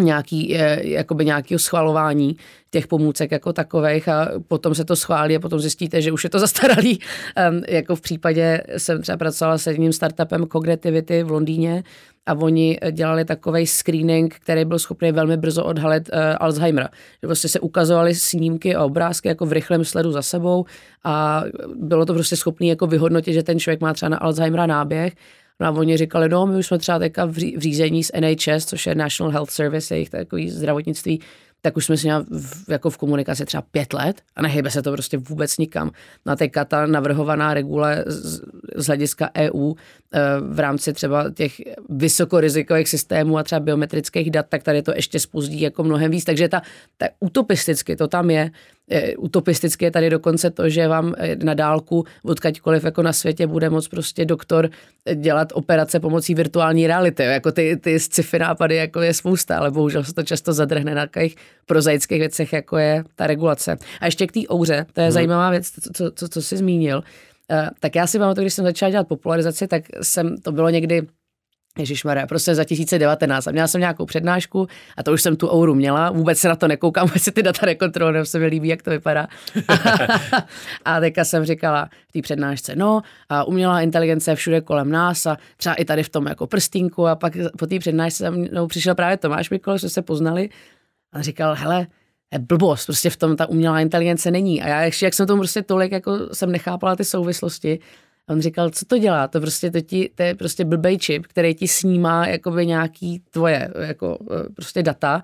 nějaký, 0.00 0.56
jakoby 0.82 1.24
nějakého 1.24 1.58
schvalování 1.58 2.36
těch 2.70 2.86
pomůcek 2.86 3.32
jako 3.32 3.52
takových 3.52 4.08
a 4.08 4.28
potom 4.48 4.74
se 4.74 4.84
to 4.84 4.96
schválí 4.96 5.36
a 5.36 5.40
potom 5.40 5.60
zjistíte, 5.60 6.02
že 6.02 6.12
už 6.12 6.24
je 6.24 6.30
to 6.30 6.38
zastaralý. 6.46 6.98
Um, 7.50 7.62
jako 7.68 7.96
v 7.96 8.00
případě 8.00 8.62
jsem 8.76 9.02
třeba 9.02 9.18
pracovala 9.18 9.58
s 9.58 9.66
jedním 9.66 9.92
startupem 9.92 10.46
Cognitivity 10.46 11.22
v 11.22 11.30
Londýně 11.30 11.84
a 12.26 12.34
oni 12.34 12.78
dělali 12.92 13.24
takový 13.24 13.66
screening, 13.66 14.34
který 14.34 14.64
byl 14.64 14.78
schopný 14.78 15.12
velmi 15.12 15.36
brzo 15.36 15.64
odhalit 15.64 16.10
uh, 16.12 16.18
Alzheimera. 16.40 16.88
Že 17.22 17.26
prostě 17.26 17.48
se 17.48 17.60
ukazovaly 17.60 18.14
snímky 18.14 18.74
a 18.74 18.84
obrázky 18.84 19.28
jako 19.28 19.46
v 19.46 19.52
rychlém 19.52 19.84
sledu 19.84 20.12
za 20.12 20.22
sebou 20.22 20.64
a 21.04 21.44
bylo 21.74 22.06
to 22.06 22.14
prostě 22.14 22.36
schopné 22.36 22.66
jako 22.66 22.86
vyhodnotit, 22.86 23.34
že 23.34 23.42
ten 23.42 23.58
člověk 23.58 23.80
má 23.80 23.92
třeba 23.92 24.08
na 24.08 24.16
Alzheimera 24.16 24.66
náběh 24.66 25.12
No 25.60 25.66
a 25.66 25.70
oni 25.70 25.96
říkali, 25.96 26.28
no 26.28 26.46
my 26.46 26.58
už 26.58 26.66
jsme 26.66 26.78
třeba 26.78 26.98
teďka 26.98 27.24
v 27.24 27.36
řízení 27.58 28.04
s 28.04 28.12
NHS, 28.20 28.66
což 28.66 28.86
je 28.86 28.94
National 28.94 29.32
Health 29.32 29.50
Service, 29.50 29.94
jejich 29.94 30.10
takový 30.10 30.50
zdravotnictví, 30.50 31.20
tak 31.66 31.76
už 31.76 31.84
jsme 31.84 31.96
si 31.96 32.08
v, 32.30 32.68
jako 32.68 32.90
v 32.90 32.96
komunikaci 32.96 33.44
třeba 33.44 33.62
pět 33.62 33.92
let 33.92 34.20
a 34.36 34.42
nehybe 34.42 34.70
se 34.70 34.82
to 34.82 34.92
prostě 34.92 35.18
vůbec 35.18 35.58
nikam. 35.58 35.90
No 36.26 36.36
teďka 36.36 36.64
ta 36.64 36.86
navrhovaná 36.86 37.54
regule 37.54 38.04
z, 38.06 38.40
z 38.76 38.86
hlediska 38.86 39.30
EU 39.36 39.74
eh, 40.14 40.20
v 40.40 40.60
rámci 40.60 40.92
třeba 40.92 41.30
těch 41.30 41.52
vysokorizikových 41.88 42.88
systémů 42.88 43.38
a 43.38 43.42
třeba 43.42 43.60
biometrických 43.60 44.30
dat, 44.30 44.46
tak 44.48 44.62
tady 44.62 44.82
to 44.82 44.92
ještě 44.94 45.20
spozdí 45.20 45.60
jako 45.60 45.84
mnohem 45.84 46.10
víc. 46.10 46.24
Takže 46.24 46.48
ta, 46.48 46.62
ta 46.96 47.06
utopisticky 47.20 47.96
to 47.96 48.08
tam 48.08 48.30
je, 48.30 48.50
utopisticky 49.18 49.84
je 49.84 49.90
tady 49.90 50.10
dokonce 50.10 50.50
to, 50.50 50.68
že 50.68 50.88
vám 50.88 51.14
eh, 51.18 51.36
na 51.36 51.54
dálku 51.54 52.04
odkaďkoliv 52.22 52.84
jako 52.84 53.02
na 53.02 53.12
světě 53.12 53.46
bude 53.46 53.70
moc 53.70 53.88
prostě 53.88 54.24
doktor 54.24 54.70
dělat 55.14 55.48
operace 55.52 56.00
pomocí 56.00 56.34
virtuální 56.34 56.86
reality. 56.86 57.22
Jako 57.22 57.52
ty, 57.52 57.76
ty 57.76 58.00
sci-fi 58.00 58.38
nápady 58.38 58.76
jako 58.76 59.00
je 59.00 59.14
spousta, 59.14 59.58
ale 59.58 59.70
bohužel 59.70 60.04
se 60.04 60.14
to 60.14 60.22
často 60.22 60.52
zadrhne 60.52 60.94
na 60.94 61.06
takových 61.06 61.36
prozaických 61.66 62.18
věcech, 62.18 62.52
jako 62.52 62.76
je 62.78 63.04
ta 63.16 63.26
regulace. 63.26 63.76
A 64.00 64.06
ještě 64.06 64.26
k 64.26 64.32
té 64.32 64.40
ouře, 64.52 64.86
to 64.92 65.00
je 65.00 65.06
hmm. 65.06 65.12
zajímavá 65.12 65.50
věc, 65.50 65.70
co, 65.70 65.90
co, 65.94 66.10
co, 66.10 66.28
co 66.28 66.42
jsi 66.42 66.56
zmínil. 66.56 67.02
Tak 67.80 67.94
já 67.94 68.06
si 68.06 68.18
to, 68.18 68.34
když 68.34 68.54
jsem 68.54 68.64
začala 68.64 68.90
dělat 68.90 69.08
popularizaci, 69.08 69.66
tak 69.66 69.84
jsem, 70.02 70.36
to 70.36 70.52
bylo 70.52 70.70
někdy 70.70 71.02
Ježíš 71.78 72.04
Maria, 72.04 72.26
prostě 72.26 72.54
za 72.54 72.62
2019 72.62 73.46
a 73.46 73.50
měla 73.50 73.68
jsem 73.68 73.80
nějakou 73.80 74.06
přednášku 74.06 74.66
a 74.96 75.02
to 75.02 75.12
už 75.12 75.22
jsem 75.22 75.36
tu 75.36 75.54
ouru 75.54 75.74
měla, 75.74 76.10
vůbec 76.10 76.38
se 76.38 76.48
na 76.48 76.56
to 76.56 76.68
nekoukám, 76.68 77.06
vůbec 77.08 77.22
si 77.22 77.32
ty 77.32 77.42
data 77.42 77.66
nekontroluji, 77.66 78.26
se 78.26 78.38
mi 78.38 78.46
líbí, 78.46 78.68
jak 78.68 78.82
to 78.82 78.90
vypadá. 78.90 79.26
a 80.84 81.00
teďka 81.00 81.24
jsem 81.24 81.44
říkala 81.44 81.88
v 82.08 82.12
té 82.12 82.22
přednášce, 82.22 82.76
no 82.76 83.02
a 83.28 83.44
umělá 83.44 83.80
inteligence 83.80 84.30
je 84.30 84.34
všude 84.34 84.60
kolem 84.60 84.90
nás 84.90 85.26
a 85.26 85.36
třeba 85.56 85.74
i 85.74 85.84
tady 85.84 86.02
v 86.02 86.08
tom 86.08 86.26
jako 86.26 86.46
prstínku 86.46 87.06
a 87.06 87.16
pak 87.16 87.32
po 87.58 87.66
té 87.66 87.78
přednášce 87.78 88.24
jsem 88.24 88.46
no, 88.52 88.66
přišel 88.66 88.94
právě 88.94 89.16
Tomáš 89.16 89.50
Mikol, 89.50 89.78
že 89.78 89.88
se 89.88 90.02
poznali 90.02 90.48
a 91.12 91.22
říkal, 91.22 91.54
hele, 91.54 91.86
blbost, 92.38 92.86
prostě 92.86 93.10
v 93.10 93.16
tom 93.16 93.36
ta 93.36 93.46
umělá 93.46 93.80
inteligence 93.80 94.30
není. 94.30 94.62
A 94.62 94.68
já 94.68 94.82
ještě, 94.82 95.06
jak 95.06 95.14
jsem 95.14 95.26
tomu 95.26 95.40
prostě 95.40 95.62
tolik, 95.62 95.92
jako 95.92 96.18
jsem 96.32 96.52
nechápala 96.52 96.96
ty 96.96 97.04
souvislosti, 97.04 97.78
a 98.28 98.32
on 98.32 98.40
říkal, 98.40 98.70
co 98.70 98.84
to 98.84 98.98
dělá? 98.98 99.28
To 99.28 99.40
prostě 99.40 99.70
to, 99.70 99.80
ti, 99.80 100.10
to 100.14 100.22
je 100.22 100.34
prostě 100.34 100.64
blbej 100.64 100.98
čip, 100.98 101.26
který 101.26 101.54
ti 101.54 101.68
snímá 101.68 102.26
jakoby 102.26 102.66
nějaký 102.66 103.22
tvoje 103.30 103.72
jako 103.80 104.18
e, 104.30 104.52
prostě 104.52 104.82
data, 104.82 105.22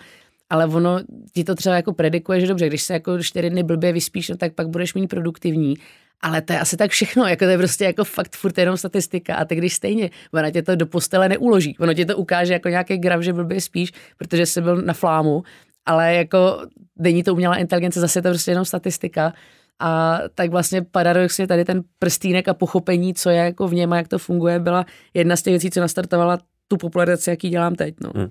ale 0.51 0.67
ono 0.67 1.01
ti 1.33 1.45
to 1.45 1.55
třeba 1.55 1.77
jako 1.77 1.93
predikuje, 1.93 2.41
že 2.41 2.47
dobře, 2.47 2.67
když 2.67 2.83
se 2.83 2.93
jako 2.93 3.23
čtyři 3.23 3.51
dny 3.51 3.63
blbě 3.63 3.93
vyspíš, 3.93 4.29
no, 4.29 4.37
tak 4.37 4.53
pak 4.55 4.69
budeš 4.69 4.95
mít 4.95 5.07
produktivní. 5.07 5.75
Ale 6.21 6.43
to 6.43 6.53
je 6.53 6.61
asi 6.61 6.77
tak 6.77 6.91
všechno, 6.91 7.27
jako 7.27 7.45
to 7.45 7.51
je 7.51 7.59
prostě 7.59 7.85
jako 7.85 8.05
fakt 8.05 8.37
furt 8.37 8.59
jenom 8.59 8.77
statistika 8.77 9.35
a 9.35 9.45
ty 9.45 9.55
když 9.55 9.75
stejně, 9.75 10.11
ona 10.33 10.51
tě 10.51 10.63
to 10.63 10.77
do 10.77 10.87
postele 10.87 11.29
neuloží, 11.29 11.79
ono 11.79 11.95
ti 11.95 12.05
to 12.05 12.17
ukáže 12.17 12.53
jako 12.53 12.69
nějaký 12.69 12.99
graf, 12.99 13.23
že 13.23 13.33
blbě 13.33 13.61
spíš, 13.61 13.93
protože 14.17 14.47
jsi 14.47 14.61
byl 14.61 14.83
na 14.83 14.93
flámu, 14.93 15.43
ale 15.87 16.15
jako 16.15 16.67
není 16.99 17.23
to 17.23 17.33
umělá 17.33 17.57
inteligence, 17.57 18.01
zase 18.01 18.23
to 18.23 18.29
prostě 18.29 18.51
jenom 18.51 18.65
statistika 18.65 19.33
a 19.79 20.21
tak 20.35 20.51
vlastně 20.51 20.83
paradoxně 20.83 21.47
tady 21.47 21.65
ten 21.65 21.83
prstínek 21.99 22.49
a 22.49 22.55
pochopení, 22.55 23.15
co 23.15 23.31
je 23.31 23.37
jako 23.37 23.69
v 23.69 23.75
něm 23.75 23.93
a 23.93 23.97
jak 23.97 24.09
to 24.09 24.19
funguje, 24.19 24.59
byla 24.59 24.87
jedna 25.15 25.37
z 25.37 25.43
těch 25.43 25.53
věcí, 25.53 25.71
co 25.71 25.81
nastartovala 25.81 26.39
tu 26.69 26.77
popularizaci, 26.77 27.31
jaký 27.31 27.49
dělám 27.49 27.75
teď. 27.75 27.95
No. 28.01 28.13
Hmm. 28.15 28.31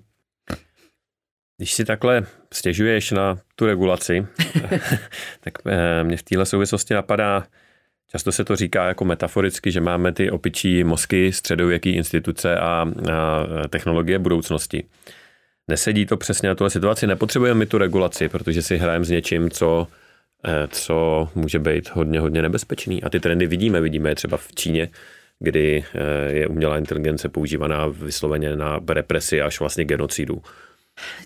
Když 1.57 1.73
si 1.73 1.85
takhle 1.85 2.25
stěžuješ 2.53 3.11
na 3.11 3.39
tu 3.55 3.65
regulaci, 3.65 4.27
tak 5.39 5.53
eh, 5.65 6.03
mě 6.03 6.17
v 6.17 6.23
téhle 6.23 6.45
souvislosti 6.45 6.93
napadá, 6.93 7.43
Často 8.11 8.31
se 8.31 8.45
to 8.45 8.55
říká 8.55 8.87
jako 8.87 9.05
metaforicky, 9.05 9.71
že 9.71 9.81
máme 9.81 10.11
ty 10.11 10.31
opičí 10.31 10.83
mozky 10.83 11.31
středověké 11.33 11.89
instituce 11.89 12.57
a, 12.57 12.63
a 12.63 12.87
technologie 13.69 14.19
budoucnosti. 14.19 14.83
Nesedí 15.67 16.05
to 16.05 16.17
přesně 16.17 16.49
na 16.49 16.55
tuhle 16.55 16.69
situaci. 16.69 17.07
Nepotřebujeme 17.07 17.59
my 17.59 17.65
tu 17.65 17.77
regulaci, 17.77 18.29
protože 18.29 18.61
si 18.61 18.77
hrajeme 18.77 19.05
s 19.05 19.09
něčím, 19.09 19.49
co, 19.49 19.87
co 20.67 21.29
může 21.35 21.59
být 21.59 21.89
hodně, 21.89 22.19
hodně 22.19 22.41
nebezpečný. 22.41 23.03
A 23.03 23.09
ty 23.09 23.19
trendy 23.19 23.47
vidíme. 23.47 23.81
Vidíme 23.81 24.09
je 24.09 24.15
třeba 24.15 24.37
v 24.37 24.47
Číně, 24.55 24.89
kdy 25.39 25.83
eh, 25.93 26.31
je 26.33 26.47
umělá 26.47 26.77
inteligence 26.77 27.29
používaná 27.29 27.87
vysloveně 27.87 28.55
na 28.55 28.79
represi 28.89 29.41
až 29.41 29.59
vlastně 29.59 29.85
genocidu. 29.85 30.41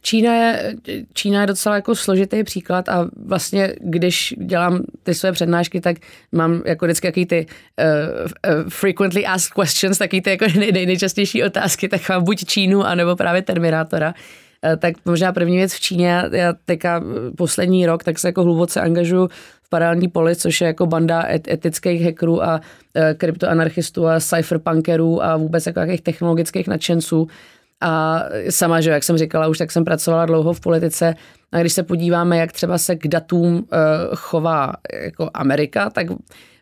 Čína 0.01 0.33
je, 0.35 0.75
Čína 1.13 1.41
je 1.41 1.47
docela 1.47 1.75
jako 1.75 1.95
složitý 1.95 2.43
příklad 2.43 2.89
a 2.89 3.09
vlastně, 3.25 3.75
když 3.81 4.33
dělám 4.37 4.83
ty 5.03 5.13
své 5.13 5.31
přednášky, 5.31 5.81
tak 5.81 5.97
mám 6.31 6.61
jako 6.65 6.85
vždycky 6.85 7.07
jaký 7.07 7.25
ty 7.25 7.45
uh, 7.45 8.61
uh, 8.63 8.69
frequently 8.69 9.25
asked 9.25 9.53
questions, 9.53 9.97
taky 9.97 10.21
ty 10.21 10.29
jako 10.29 10.45
nej, 10.59 10.71
nejčastější 10.71 11.43
otázky, 11.43 11.87
tak 11.87 12.09
mám 12.09 12.23
buď 12.23 12.45
Čínu, 12.45 12.83
anebo 12.83 13.15
právě 13.15 13.41
Terminátora. 13.41 14.07
Uh, 14.07 14.44
tak 14.77 14.93
možná 15.05 15.33
první 15.33 15.57
věc 15.57 15.73
v 15.73 15.79
Číně, 15.79 16.23
já 16.31 16.53
teďka 16.65 17.03
poslední 17.37 17.85
rok, 17.85 18.03
tak 18.03 18.19
se 18.19 18.27
jako 18.27 18.43
hluboce 18.43 18.81
angažuju 18.81 19.27
v 19.63 19.69
paralelní 19.69 20.07
poli, 20.07 20.35
což 20.35 20.61
je 20.61 20.67
jako 20.67 20.85
banda 20.85 21.27
et, 21.29 21.47
etických 21.47 22.05
hackerů 22.05 22.43
a 22.43 22.61
kryptoanarchistů 23.17 24.07
a 24.07 24.19
cypherpunkerů 24.19 25.23
a 25.23 25.37
vůbec 25.37 25.65
jako 25.65 25.79
jakých 25.79 26.01
technologických 26.01 26.67
nadšenců, 26.67 27.27
a 27.81 28.23
sama, 28.49 28.81
že 28.81 28.91
jak 28.91 29.03
jsem 29.03 29.17
říkala, 29.17 29.47
už 29.47 29.57
tak 29.57 29.71
jsem 29.71 29.85
pracovala 29.85 30.25
dlouho 30.25 30.53
v 30.53 30.59
politice. 30.59 31.15
A 31.51 31.59
když 31.59 31.73
se 31.73 31.83
podíváme, 31.83 32.37
jak 32.37 32.51
třeba 32.51 32.77
se 32.77 32.95
k 32.95 33.07
datům 33.07 33.55
uh, 33.55 33.61
chová 34.15 34.73
jako 34.93 35.29
Amerika, 35.33 35.89
tak 35.89 36.07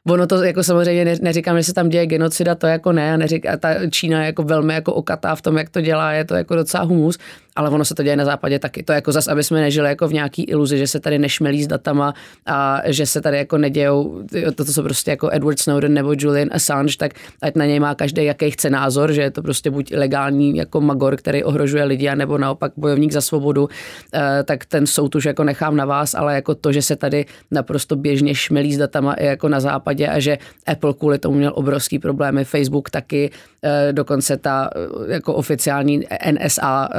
Ono 0.07 0.27
to 0.27 0.43
jako 0.43 0.63
samozřejmě 0.63 1.15
neříkám, 1.21 1.57
že 1.57 1.63
se 1.63 1.73
tam 1.73 1.89
děje 1.89 2.05
genocida, 2.05 2.55
to 2.55 2.67
jako 2.67 2.91
ne, 2.91 3.13
a 3.13 3.17
neříká, 3.17 3.57
ta 3.57 3.89
Čína 3.89 4.19
je 4.19 4.25
jako 4.25 4.43
velmi 4.43 4.73
jako 4.73 4.93
okatá 4.93 5.35
v 5.35 5.41
tom, 5.41 5.57
jak 5.57 5.69
to 5.69 5.81
dělá, 5.81 6.11
je 6.11 6.25
to 6.25 6.35
jako 6.35 6.55
docela 6.55 6.83
humus, 6.83 7.17
ale 7.55 7.69
ono 7.69 7.85
se 7.85 7.95
to 7.95 8.03
děje 8.03 8.15
na 8.15 8.25
západě 8.25 8.59
taky. 8.59 8.83
To 8.83 8.93
jako 8.93 9.11
zas, 9.11 9.27
aby 9.27 9.43
jsme 9.43 9.61
nežili 9.61 9.89
jako 9.89 10.07
v 10.07 10.13
nějaký 10.13 10.43
iluzi, 10.43 10.77
že 10.77 10.87
se 10.87 10.99
tady 10.99 11.19
nešmelí 11.19 11.63
s 11.63 11.67
datama 11.67 12.13
a 12.45 12.81
že 12.85 13.05
se 13.05 13.21
tady 13.21 13.37
jako 13.37 13.57
nedějou 13.57 14.21
to, 14.55 14.65
co 14.65 14.83
prostě 14.83 15.11
jako 15.11 15.29
Edward 15.31 15.59
Snowden 15.59 15.93
nebo 15.93 16.13
Julian 16.17 16.49
Assange, 16.51 16.97
tak 16.97 17.11
ať 17.41 17.55
na 17.55 17.65
něj 17.65 17.79
má 17.79 17.95
každý 17.95 18.25
jaký 18.25 18.51
chce 18.51 18.69
názor, 18.69 19.11
že 19.11 19.21
je 19.21 19.31
to 19.31 19.41
prostě 19.41 19.71
buď 19.71 19.93
legální 19.93 20.55
jako 20.57 20.81
magor, 20.81 21.15
který 21.15 21.43
ohrožuje 21.43 21.83
lidi, 21.83 22.15
nebo 22.15 22.37
naopak 22.37 22.71
bojovník 22.77 23.11
za 23.11 23.21
svobodu, 23.21 23.69
eh, 24.13 24.43
tak 24.43 24.65
ten 24.65 24.87
soud 24.87 25.15
už 25.15 25.25
jako 25.25 25.43
nechám 25.43 25.75
na 25.75 25.85
vás, 25.85 26.15
ale 26.15 26.35
jako 26.35 26.55
to, 26.55 26.71
že 26.71 26.81
se 26.81 26.95
tady 26.95 27.25
naprosto 27.51 27.95
běžně 27.95 28.35
šmelí 28.35 28.73
s 28.73 28.77
datama 28.77 29.13
i 29.13 29.25
jako 29.25 29.49
na 29.49 29.59
západě 29.59 30.07
a 30.07 30.19
že 30.19 30.37
Apple 30.67 30.93
kvůli 30.93 31.19
tomu 31.19 31.37
měl 31.37 31.51
obrovský 31.55 31.99
problémy, 31.99 32.45
Facebook 32.45 32.89
taky, 32.89 33.31
eh, 33.63 33.93
dokonce 33.93 34.37
ta 34.37 34.69
eh, 34.75 35.13
jako 35.13 35.33
oficiální 35.33 36.03
NSA 36.31 36.89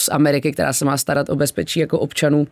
z 0.00 0.08
Ameriky, 0.12 0.52
která 0.52 0.72
se 0.72 0.84
má 0.84 0.96
starat 0.96 1.28
o 1.28 1.36
bezpečí 1.36 1.80
jako 1.80 1.98
občanů, 1.98 2.46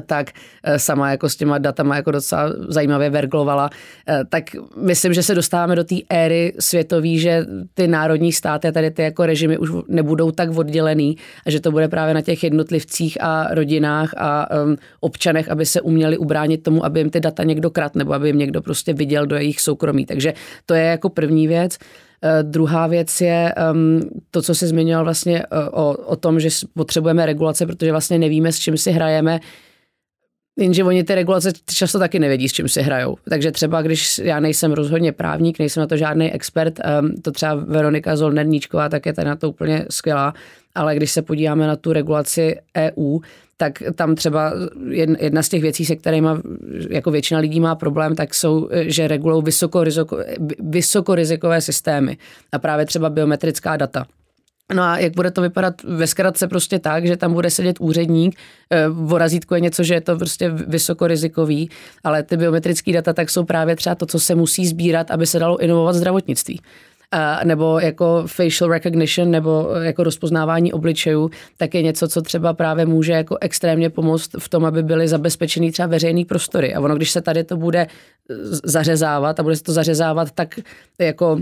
tak 0.00 0.30
eh, 0.64 0.78
sama 0.78 1.10
jako 1.10 1.28
s 1.28 1.36
těma 1.36 1.58
datama 1.58 1.96
jako 1.96 2.10
docela 2.10 2.52
zajímavě 2.68 3.10
verglovala, 3.10 3.70
eh, 4.08 4.20
tak 4.28 4.44
myslím, 4.76 5.14
že 5.14 5.22
se 5.22 5.34
dostáváme 5.34 5.76
do 5.76 5.84
té 5.84 5.94
éry 6.10 6.52
světový, 6.58 7.18
že 7.18 7.46
ty 7.74 7.88
národní 7.88 8.32
státy 8.32 8.68
a 8.68 8.72
tady 8.72 8.90
ty 8.90 9.02
jako 9.02 9.26
režimy 9.26 9.58
už 9.58 9.70
nebudou 9.88 10.30
tak 10.30 10.50
oddělený 10.58 11.16
a 11.46 11.50
že 11.50 11.60
to 11.60 11.70
bude 11.70 11.88
právě 11.88 12.14
na 12.14 12.22
těch 12.22 12.44
jednotlivcích 12.44 13.18
a 13.20 13.54
rodinách 13.54 14.14
a 14.16 14.62
um, 14.62 14.76
občanech, 15.00 15.48
aby 15.48 15.66
se 15.66 15.80
uměli 15.80 16.18
ubránit 16.18 16.62
tomu, 16.62 16.84
aby 16.84 17.00
jim 17.00 17.10
ty 17.10 17.20
data 17.20 17.44
někdo 17.44 17.70
krat 17.70 17.94
nebo 17.94 18.12
aby 18.12 18.28
jim 18.28 18.38
někdo 18.38 18.62
prostě 18.62 18.92
viděl 18.92 19.26
do 19.26 19.36
jejich 19.36 19.60
soukromí. 19.60 20.06
Takže 20.06 20.34
to 20.66 20.74
je 20.74 20.84
jako 20.84 21.08
první 21.08 21.48
věc. 21.48 21.78
Uh, 22.24 22.50
druhá 22.50 22.86
věc 22.86 23.20
je 23.20 23.54
um, 23.72 24.00
to, 24.30 24.42
co 24.42 24.54
se 24.54 24.66
zmiňoval 24.66 25.04
vlastně 25.04 25.46
uh, 25.46 25.80
o, 25.80 25.92
o 25.92 26.16
tom, 26.16 26.40
že 26.40 26.48
potřebujeme 26.74 27.26
regulace, 27.26 27.66
protože 27.66 27.90
vlastně 27.90 28.18
nevíme, 28.18 28.52
s 28.52 28.58
čím 28.58 28.76
si 28.76 28.90
hrajeme. 28.90 29.40
Jenže 30.60 30.84
oni 30.84 31.04
ty 31.04 31.14
regulace 31.14 31.52
často 31.74 31.98
taky 31.98 32.18
nevědí, 32.18 32.48
s 32.48 32.52
čím 32.52 32.68
si 32.68 32.82
hrajou. 32.82 33.16
Takže 33.28 33.52
třeba, 33.52 33.82
když 33.82 34.18
já 34.18 34.40
nejsem 34.40 34.72
rozhodně 34.72 35.12
právník, 35.12 35.58
nejsem 35.58 35.80
na 35.80 35.86
to 35.86 35.96
žádný 35.96 36.32
expert, 36.32 36.80
um, 37.00 37.14
to 37.22 37.32
třeba 37.32 37.54
Veronika 37.54 38.16
Zolnerníčková, 38.16 38.88
tak 38.88 39.06
je 39.06 39.12
tady 39.12 39.28
na 39.28 39.36
to 39.36 39.50
úplně 39.50 39.86
skvělá, 39.90 40.34
ale 40.74 40.96
když 40.96 41.10
se 41.10 41.22
podíváme 41.22 41.66
na 41.66 41.76
tu 41.76 41.92
regulaci 41.92 42.56
EU, 42.76 43.18
tak 43.56 43.82
tam 43.94 44.14
třeba 44.14 44.52
jedna 45.18 45.42
z 45.42 45.48
těch 45.48 45.62
věcí, 45.62 45.84
se 45.84 45.96
kterými 45.96 46.28
jako 46.90 47.10
většina 47.10 47.40
lidí 47.40 47.60
má 47.60 47.74
problém, 47.74 48.14
tak 48.14 48.34
jsou, 48.34 48.68
že 48.72 49.08
regulují 49.08 49.44
vysokorizikové 50.60 51.60
systémy 51.60 52.18
a 52.52 52.58
právě 52.58 52.86
třeba 52.86 53.10
biometrická 53.10 53.76
data. 53.76 54.06
No 54.74 54.82
a 54.82 54.98
jak 54.98 55.14
bude 55.14 55.30
to 55.30 55.42
vypadat 55.42 55.82
ve 55.82 56.06
zkratce 56.06 56.48
prostě 56.48 56.78
tak, 56.78 57.06
že 57.06 57.16
tam 57.16 57.32
bude 57.32 57.50
sedět 57.50 57.76
úředník, 57.80 58.36
eh, 58.70 58.88
v 58.88 59.18
razítku 59.18 59.54
je 59.54 59.60
něco, 59.60 59.82
že 59.82 59.94
je 59.94 60.00
to 60.00 60.16
prostě 60.16 60.48
vysokorizikový, 60.48 61.70
ale 62.04 62.22
ty 62.22 62.36
biometrické 62.36 62.92
data 62.92 63.12
tak 63.12 63.30
jsou 63.30 63.44
právě 63.44 63.76
třeba 63.76 63.94
to, 63.94 64.06
co 64.06 64.20
se 64.20 64.34
musí 64.34 64.66
sbírat, 64.66 65.10
aby 65.10 65.26
se 65.26 65.38
dalo 65.38 65.58
inovovat 65.58 65.94
zdravotnictví. 65.94 66.60
A, 67.12 67.44
nebo 67.44 67.78
jako 67.78 68.22
facial 68.26 68.70
recognition 68.70 69.30
nebo 69.30 69.68
jako 69.82 70.04
rozpoznávání 70.04 70.72
obličejů, 70.72 71.30
tak 71.56 71.74
je 71.74 71.82
něco, 71.82 72.08
co 72.08 72.22
třeba 72.22 72.52
právě 72.52 72.86
může 72.86 73.12
jako 73.12 73.36
extrémně 73.40 73.90
pomoct 73.90 74.30
v 74.38 74.48
tom, 74.48 74.64
aby 74.64 74.82
byly 74.82 75.08
zabezpečený 75.08 75.72
třeba 75.72 75.86
veřejný 75.86 76.24
prostory. 76.24 76.74
A 76.74 76.80
ono, 76.80 76.96
když 76.96 77.10
se 77.10 77.20
tady 77.20 77.44
to 77.44 77.56
bude 77.56 77.86
zařezávat 78.64 79.40
a 79.40 79.42
bude 79.42 79.56
se 79.56 79.62
to 79.62 79.72
zařezávat 79.72 80.30
tak 80.30 80.60
jako 80.98 81.40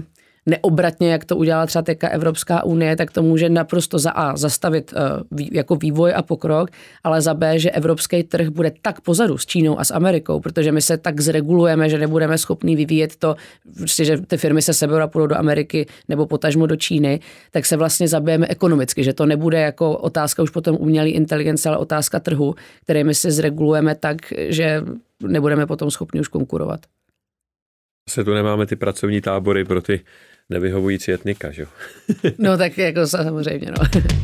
neobratně, 0.49 1.13
jak 1.13 1.25
to 1.25 1.37
udělala 1.37 1.67
třeba 1.67 1.83
teďka 1.83 2.09
Evropská 2.09 2.65
unie, 2.65 2.97
tak 2.97 3.11
to 3.11 3.23
může 3.23 3.49
naprosto 3.49 3.99
za 3.99 4.11
A 4.11 4.37
zastavit 4.37 4.93
uh, 4.93 5.39
jako 5.53 5.77
vývoj 5.77 6.13
a 6.17 6.23
pokrok, 6.23 6.71
ale 7.05 7.21
za 7.21 7.35
B, 7.35 7.59
že 7.59 7.71
evropský 7.71 8.23
trh 8.23 8.49
bude 8.49 8.73
tak 8.83 9.01
pozadu 9.01 9.39
s 9.39 9.47
Čínou 9.47 9.81
a 9.81 9.85
s 9.85 9.95
Amerikou, 9.95 10.41
protože 10.41 10.73
my 10.73 10.83
se 10.83 10.97
tak 10.97 11.21
zregulujeme, 11.21 11.89
že 11.89 11.99
nebudeme 11.99 12.39
schopni 12.39 12.77
vyvíjet 12.77 13.17
to, 13.17 13.37
prostě, 13.77 14.05
že 14.05 14.19
ty 14.19 14.37
firmy 14.37 14.63
se 14.63 14.75
seberou 14.75 15.03
a 15.03 15.07
půjdou 15.07 15.27
do 15.27 15.39
Ameriky 15.39 15.87
nebo 16.09 16.27
potažmo 16.27 16.67
do 16.67 16.77
Číny, 16.77 17.21
tak 17.51 17.67
se 17.67 17.77
vlastně 17.77 18.09
zabijeme 18.09 18.47
ekonomicky, 18.47 19.05
že 19.05 19.13
to 19.13 19.27
nebude 19.27 19.61
jako 19.61 19.99
otázka 19.99 20.43
už 20.43 20.51
potom 20.51 20.77
umělé 20.81 21.09
inteligence, 21.09 21.69
ale 21.69 21.79
otázka 21.79 22.21
trhu, 22.21 22.55
který 22.83 23.05
my 23.05 23.15
si 23.15 23.31
zregulujeme 23.31 23.95
tak, 23.95 24.17
že 24.49 24.83
nebudeme 25.23 25.67
potom 25.67 25.91
schopni 25.91 26.21
už 26.21 26.29
konkurovat. 26.29 26.81
Se 28.09 28.25
tu 28.25 28.35
nemáme 28.35 28.67
ty 28.67 28.77
pracovní 28.77 29.21
tábory 29.21 29.65
pro 29.65 29.83
ty 29.83 30.01
nevyhovující 30.51 31.13
etnika, 31.13 31.51
že 31.51 31.63
jo? 31.63 31.69
no 32.39 32.57
tak 32.59 32.79
jako 32.79 33.07
samozřejmě, 33.07 33.71
no. 33.71 34.03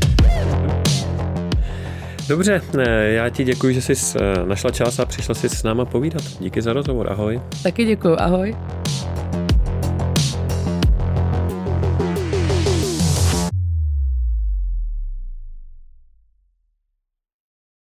Dobře, 2.29 2.63
eh, 2.79 3.13
já 3.13 3.29
ti 3.29 3.45
děkuji, 3.45 3.75
že 3.75 3.83
jsi 3.83 3.93
eh, 4.17 4.47
našla 4.47 4.71
čas 4.71 4.99
a 4.99 5.05
přišla 5.05 5.35
si 5.35 5.49
s 5.49 5.63
náma 5.63 5.85
povídat. 5.85 6.23
Díky 6.41 6.63
za 6.63 6.73
rozhovor, 6.73 7.13
ahoj. 7.13 7.41
Taky 7.63 7.85
děkuji, 7.85 8.17
ahoj. 8.17 8.57